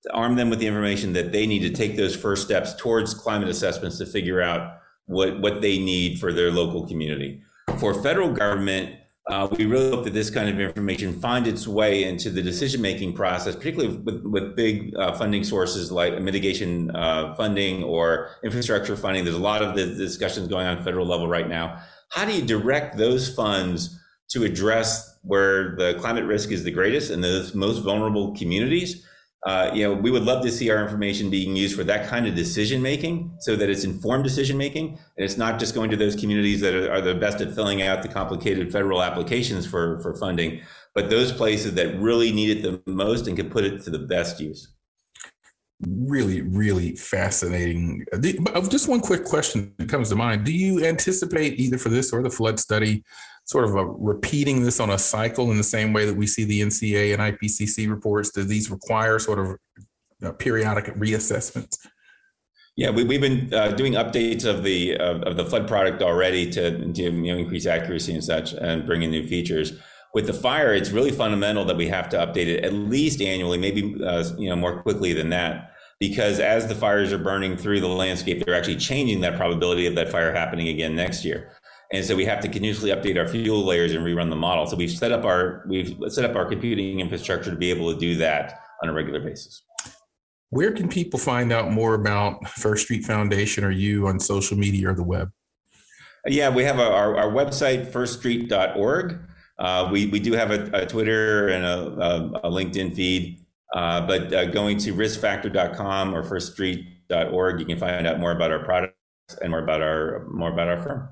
to 0.04 0.13
arm 0.13 0.36
them 0.36 0.50
with 0.50 0.60
the 0.60 0.67
information 0.67 1.13
that 1.13 1.32
they 1.32 1.46
need 1.46 1.60
to 1.60 1.70
take 1.70 1.96
those 1.98 2.15
first 2.15 2.43
steps 2.43 2.74
towards 2.76 3.13
climate 3.13 3.50
assessments 3.50 3.98
to 3.98 4.06
figure 4.06 4.41
out 4.41 4.80
what, 5.06 5.39
what 5.39 5.62
they 5.62 5.78
need 5.78 6.20
for 6.20 6.34
their 6.34 6.52
local 6.52 6.88
community. 6.88 7.41
For 7.80 7.93
federal 8.02 8.32
government, 8.32 8.96
uh, 9.30 9.48
we 9.58 9.66
really 9.66 9.90
hope 9.90 10.06
that 10.06 10.13
this 10.13 10.30
kind 10.30 10.48
of 10.48 10.60
information 10.60 11.20
find 11.20 11.48
its 11.48 11.68
way 11.68 12.06
into 12.06 12.30
the 12.30 12.42
decision-making 12.42 13.13
process, 13.13 13.56
particularly 13.56 13.98
with, 13.98 14.24
with 14.24 14.56
big 14.56 14.96
uh, 14.96 15.12
funding 15.13 15.44
sources 15.44 15.92
like 15.92 16.20
mitigation 16.22 16.96
uh, 16.96 17.36
funding 17.36 17.84
or 17.84 18.30
infrastructure 18.44 18.96
funding. 18.96 19.26
There's 19.26 19.36
a 19.36 19.40
lot 19.40 19.62
of 19.62 19.76
the 19.76 19.86
discussions 19.86 20.48
going 20.48 20.66
on 20.66 20.82
federal 20.84 21.06
level 21.06 21.28
right 21.28 21.50
now. 21.50 21.82
How 22.10 22.24
do 22.24 22.34
you 22.34 22.46
direct 22.46 22.98
those 22.98 23.34
funds 23.34 24.00
to 24.30 24.46
address 24.46 25.18
where 25.24 25.76
the 25.76 25.96
climate 26.00 26.26
risk 26.26 26.52
is 26.52 26.63
the 26.63 26.72
greatest 26.72 27.12
and 27.12 27.22
the 27.22 27.52
most 27.54 27.80
vulnerable 27.80 28.34
communities? 28.36 29.06
Uh, 29.45 29.71
you 29.73 29.84
know, 29.84 29.93
we 29.93 30.10
would 30.10 30.23
love 30.23 30.43
to 30.43 30.52
see 30.52 30.69
our 30.69 30.82
information 30.82 31.30
being 31.30 31.56
used 31.56 31.76
for 31.76 31.84
that 31.84 32.08
kind 32.08 32.28
of 32.28 32.36
decision 32.36 32.82
making 32.82 33.32
so 33.39 33.56
that 33.56 33.69
it's 33.69 33.84
informed 33.84 34.23
decision 34.23 34.58
making 34.58 34.89
and 34.89 35.23
it's 35.23 35.38
not 35.38 35.60
just 35.60 35.76
going 35.76 35.91
to 35.91 35.95
those 35.95 36.15
communities 36.15 36.60
that 36.60 36.73
are, 36.73 36.91
are, 36.91 37.02
the 37.02 37.13
best 37.13 37.39
at 37.39 37.54
filling 37.54 37.84
out 37.84 38.02
the 38.02 38.08
complicated 38.08 38.71
federal 38.71 39.02
applications 39.02 39.65
for, 39.65 40.00
for 40.02 40.15
funding, 40.15 40.60
but 40.95 41.10
those 41.10 41.32
places 41.32 41.76
that 41.76 41.95
really 42.00 42.32
need 42.32 42.58
it 42.58 42.63
the 42.63 42.82
most 42.91 43.28
and 43.28 43.38
can 43.38 43.50
put 43.50 43.63
it 43.63 43.84
to 43.84 43.91
the 43.91 44.00
best 44.00 44.39
use. 44.39 44.73
Really, 45.86 46.41
really 46.41 46.95
fascinating. 46.95 48.04
Just 48.67 48.88
one 48.88 49.00
quick 49.00 49.23
question 49.23 49.76
that 49.78 49.88
comes 49.88 50.10
to 50.10 50.15
mind. 50.15 50.43
Do 50.43 50.52
you 50.52 50.84
anticipate 50.84 51.60
either 51.60 51.78
for 51.78 51.89
this 51.89 52.12
or 52.12 52.23
the 52.23 52.32
flood 52.32 52.60
study 52.60 53.04
sort 53.48 53.64
of 53.64 53.76
a 53.76 53.86
repeating 53.86 54.62
this 54.62 54.80
on 54.80 54.90
a 54.92 55.00
cycle 55.00 55.52
in 55.52 55.58
the 55.58 55.64
same 55.64 55.94
way 55.94 56.06
that 56.06 56.16
we 56.16 56.28
see 56.28 56.44
the 56.44 56.62
NCA 56.62 57.14
and 57.14 57.38
IPCC 57.38 57.90
reports? 57.90 58.30
Do 58.30 58.44
these 58.44 58.70
require 58.70 59.18
sort 59.20 59.40
of 59.40 59.58
know, 60.22 60.34
periodic 60.34 60.86
reassessments? 60.96 61.78
Yeah, 62.76 62.92
we, 62.92 63.02
have 63.12 63.22
been 63.22 63.52
uh, 63.52 63.70
doing 63.70 63.94
updates 63.94 64.46
of 64.46 64.64
the 64.64 64.98
uh, 64.98 65.20
of 65.22 65.36
the 65.36 65.46
flood 65.46 65.68
product 65.68 66.04
already 66.04 66.48
to, 66.52 66.94
to 66.94 67.02
you 67.02 67.12
know, 67.12 67.38
increase 67.40 67.66
accuracy 67.66 68.14
and 68.14 68.24
such, 68.24 68.54
and 68.54 68.86
bring 68.86 69.02
in 69.02 69.10
new 69.10 69.28
features. 69.28 69.74
With 70.14 70.28
the 70.28 70.34
fire, 70.34 70.76
it's 70.76 70.92
really 70.92 71.12
fundamental 71.12 71.66
that 71.66 71.76
we 71.76 71.88
have 71.88 72.08
to 72.10 72.18
update 72.18 72.48
it 72.48 72.64
at 72.64 72.74
least 72.74 73.20
annually, 73.20 73.58
maybe 73.58 73.96
uh, 74.06 74.24
you 74.38 74.50
know 74.50 74.56
more 74.56 74.84
quickly 74.84 75.12
than 75.14 75.30
that, 75.30 75.72
because 76.00 76.40
as 76.40 76.68
the 76.68 76.76
fires 76.76 77.12
are 77.12 77.18
burning 77.18 77.58
through 77.58 77.80
the 77.80 77.88
landscape, 77.88 78.46
they're 78.46 78.56
actually 78.56 78.78
changing 78.78 79.22
that 79.22 79.38
probability 79.38 79.88
of 79.88 79.96
that 79.96 80.10
fire 80.10 80.32
happening 80.32 80.68
again 80.68 80.96
next 80.96 81.26
year. 81.26 81.57
And 81.93 82.04
so 82.04 82.15
we 82.15 82.26
have 82.26 82.41
to 82.41 82.50
continuously 82.50 82.91
update 82.91 83.17
our 83.17 83.28
fuel 83.28 83.63
layers 83.63 83.93
and 83.93 84.04
rerun 84.04 84.30
the 84.30 84.36
model. 84.36 84.65
So 84.65 84.76
we've 84.76 84.91
set 84.91 85.12
up 85.12 85.23
our 85.23 85.63
we've 85.67 85.95
set 86.10 86.30
up 86.30 86.36
our 86.36 86.45
computing 86.45 87.00
infrastructure 87.00 87.50
to 87.50 87.56
be 87.56 87.69
able 87.69 87.93
to 87.93 88.00
do 88.00 88.15
that 88.17 88.60
on 88.84 88.89
a 88.89 88.93
regular 88.93 89.21
basis. 89.21 89.62
Where 90.50 90.71
can 90.71 90.89
people 90.89 91.19
find 91.19 91.52
out 91.52 91.71
more 91.71 91.93
about 91.93 92.47
First 92.50 92.86
Street 92.86 93.06
Foundation 93.06 93.63
or 93.63 93.71
you 93.71 94.08
on 94.08 94.19
social 94.19 94.58
media 94.58 94.89
or 94.89 94.93
the 94.93 95.04
web? 95.04 95.32
Yeah, 96.26 96.50
we 96.50 96.63
have 96.63 96.80
our, 96.80 97.17
our 97.17 97.32
website, 97.32 97.91
firststreet.org. 97.91 99.19
Uh, 99.60 99.89
we, 99.91 100.08
we 100.08 100.19
do 100.19 100.34
have 100.34 100.52
a, 100.52 100.69
a 100.73 100.86
Twitter 100.86 101.50
and 101.50 101.65
a, 101.65 101.78
a, 101.78 102.47
a 102.47 102.52
LinkedIn 102.52 102.95
feed, 102.95 103.45
uh, 103.73 104.06
but 104.06 104.34
uh, 104.34 104.45
going 104.45 104.78
to 104.78 104.93
riskfactor.com 104.93 106.13
or 106.13 106.23
firststreet.org, 106.23 107.60
you 107.60 107.65
can 107.65 107.78
find 107.78 108.08
out 108.08 108.19
more 108.19 108.32
about 108.32 108.52
our 108.52 108.63
products 108.63 108.93
and 109.41 109.52
more 109.52 109.62
about 109.62 109.82
our 109.82 110.28
more 110.30 110.52
about 110.52 110.67
our 110.67 110.82
firm 110.82 111.10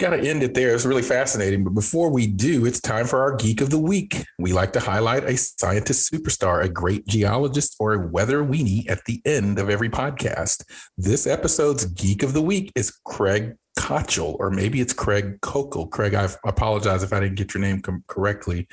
got 0.00 0.10
to 0.10 0.18
end 0.18 0.42
it 0.42 0.54
there. 0.54 0.74
It's 0.74 0.86
really 0.86 1.02
fascinating. 1.02 1.62
But 1.62 1.74
before 1.74 2.10
we 2.10 2.26
do, 2.26 2.64
it's 2.64 2.80
time 2.80 3.06
for 3.06 3.20
our 3.20 3.36
Geek 3.36 3.60
of 3.60 3.70
the 3.70 3.78
Week. 3.78 4.24
We 4.38 4.52
like 4.52 4.72
to 4.72 4.80
highlight 4.80 5.24
a 5.24 5.36
scientist 5.36 6.10
superstar, 6.10 6.64
a 6.64 6.68
great 6.68 7.06
geologist, 7.06 7.76
or 7.78 7.92
a 7.92 8.08
weather 8.08 8.42
weenie 8.42 8.88
at 8.90 9.04
the 9.04 9.20
end 9.24 9.58
of 9.58 9.68
every 9.68 9.90
podcast. 9.90 10.64
This 10.96 11.26
episode's 11.26 11.84
Geek 11.84 12.22
of 12.22 12.32
the 12.32 12.42
Week 12.42 12.72
is 12.74 12.98
Craig 13.04 13.54
Kochel, 13.78 14.36
or 14.40 14.50
maybe 14.50 14.80
it's 14.80 14.94
Craig 14.94 15.38
Kokel. 15.42 15.90
Craig, 15.90 16.14
I 16.14 16.28
apologize 16.44 17.02
if 17.02 17.12
I 17.12 17.20
didn't 17.20 17.36
get 17.36 17.54
your 17.54 17.60
name 17.60 17.82
com- 17.82 18.02
correctly. 18.08 18.66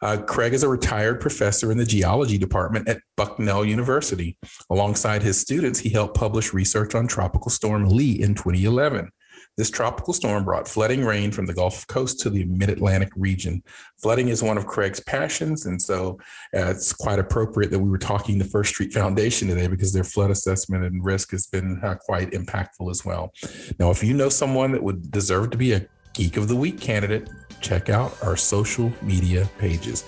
Uh, 0.00 0.18
Craig 0.18 0.54
is 0.54 0.62
a 0.62 0.68
retired 0.68 1.20
professor 1.20 1.72
in 1.72 1.78
the 1.78 1.84
geology 1.84 2.38
department 2.38 2.88
at 2.88 3.00
Bucknell 3.16 3.64
University. 3.64 4.38
Alongside 4.70 5.22
his 5.22 5.40
students, 5.40 5.80
he 5.80 5.88
helped 5.88 6.16
publish 6.16 6.54
research 6.54 6.94
on 6.94 7.08
Tropical 7.08 7.50
Storm 7.50 7.88
Lee 7.88 8.12
in 8.12 8.34
2011. 8.36 9.10
This 9.58 9.70
tropical 9.70 10.14
storm 10.14 10.44
brought 10.44 10.68
flooding 10.68 11.04
rain 11.04 11.32
from 11.32 11.44
the 11.44 11.52
Gulf 11.52 11.84
Coast 11.88 12.20
to 12.20 12.30
the 12.30 12.44
mid 12.44 12.70
Atlantic 12.70 13.10
region. 13.16 13.60
Flooding 13.96 14.28
is 14.28 14.40
one 14.40 14.56
of 14.56 14.68
Craig's 14.68 15.00
passions, 15.00 15.66
and 15.66 15.82
so 15.82 16.16
uh, 16.56 16.70
it's 16.70 16.92
quite 16.92 17.18
appropriate 17.18 17.72
that 17.72 17.78
we 17.80 17.90
were 17.90 17.98
talking 17.98 18.38
the 18.38 18.44
First 18.44 18.70
Street 18.70 18.92
Foundation 18.92 19.48
today 19.48 19.66
because 19.66 19.92
their 19.92 20.04
flood 20.04 20.30
assessment 20.30 20.84
and 20.84 21.04
risk 21.04 21.32
has 21.32 21.48
been 21.48 21.80
uh, 21.82 21.96
quite 21.96 22.30
impactful 22.30 22.88
as 22.88 23.04
well. 23.04 23.34
Now, 23.80 23.90
if 23.90 24.04
you 24.04 24.14
know 24.14 24.28
someone 24.28 24.70
that 24.70 24.82
would 24.82 25.10
deserve 25.10 25.50
to 25.50 25.58
be 25.58 25.72
a 25.72 25.84
Geek 26.14 26.36
of 26.36 26.46
the 26.46 26.56
Week 26.56 26.80
candidate, 26.80 27.28
check 27.60 27.88
out 27.88 28.16
our 28.22 28.36
social 28.36 28.92
media 29.02 29.50
pages. 29.58 30.04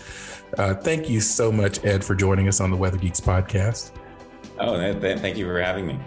Uh, 0.58 0.74
thank 0.74 1.10
you 1.10 1.20
so 1.20 1.50
much, 1.50 1.84
Ed, 1.84 2.04
for 2.04 2.14
joining 2.14 2.46
us 2.46 2.60
on 2.60 2.70
the 2.70 2.76
Weather 2.76 2.98
Geeks 2.98 3.20
podcast. 3.20 3.90
Oh, 4.60 4.78
thank 5.00 5.36
you 5.36 5.46
for 5.46 5.60
having 5.60 5.88
me. 5.88 5.98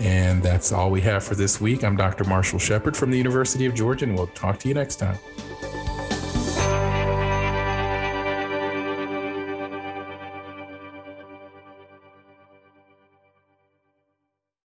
And 0.00 0.42
that's 0.42 0.72
all 0.72 0.90
we 0.90 1.02
have 1.02 1.22
for 1.22 1.34
this 1.34 1.60
week. 1.60 1.84
I'm 1.84 1.94
Dr. 1.94 2.24
Marshall 2.24 2.58
Shepherd 2.58 2.96
from 2.96 3.10
the 3.10 3.18
University 3.18 3.66
of 3.66 3.74
Georgia, 3.74 4.06
and 4.06 4.16
we'll 4.16 4.28
talk 4.28 4.58
to 4.60 4.68
you 4.68 4.74
next 4.74 4.96
time. 4.96 5.18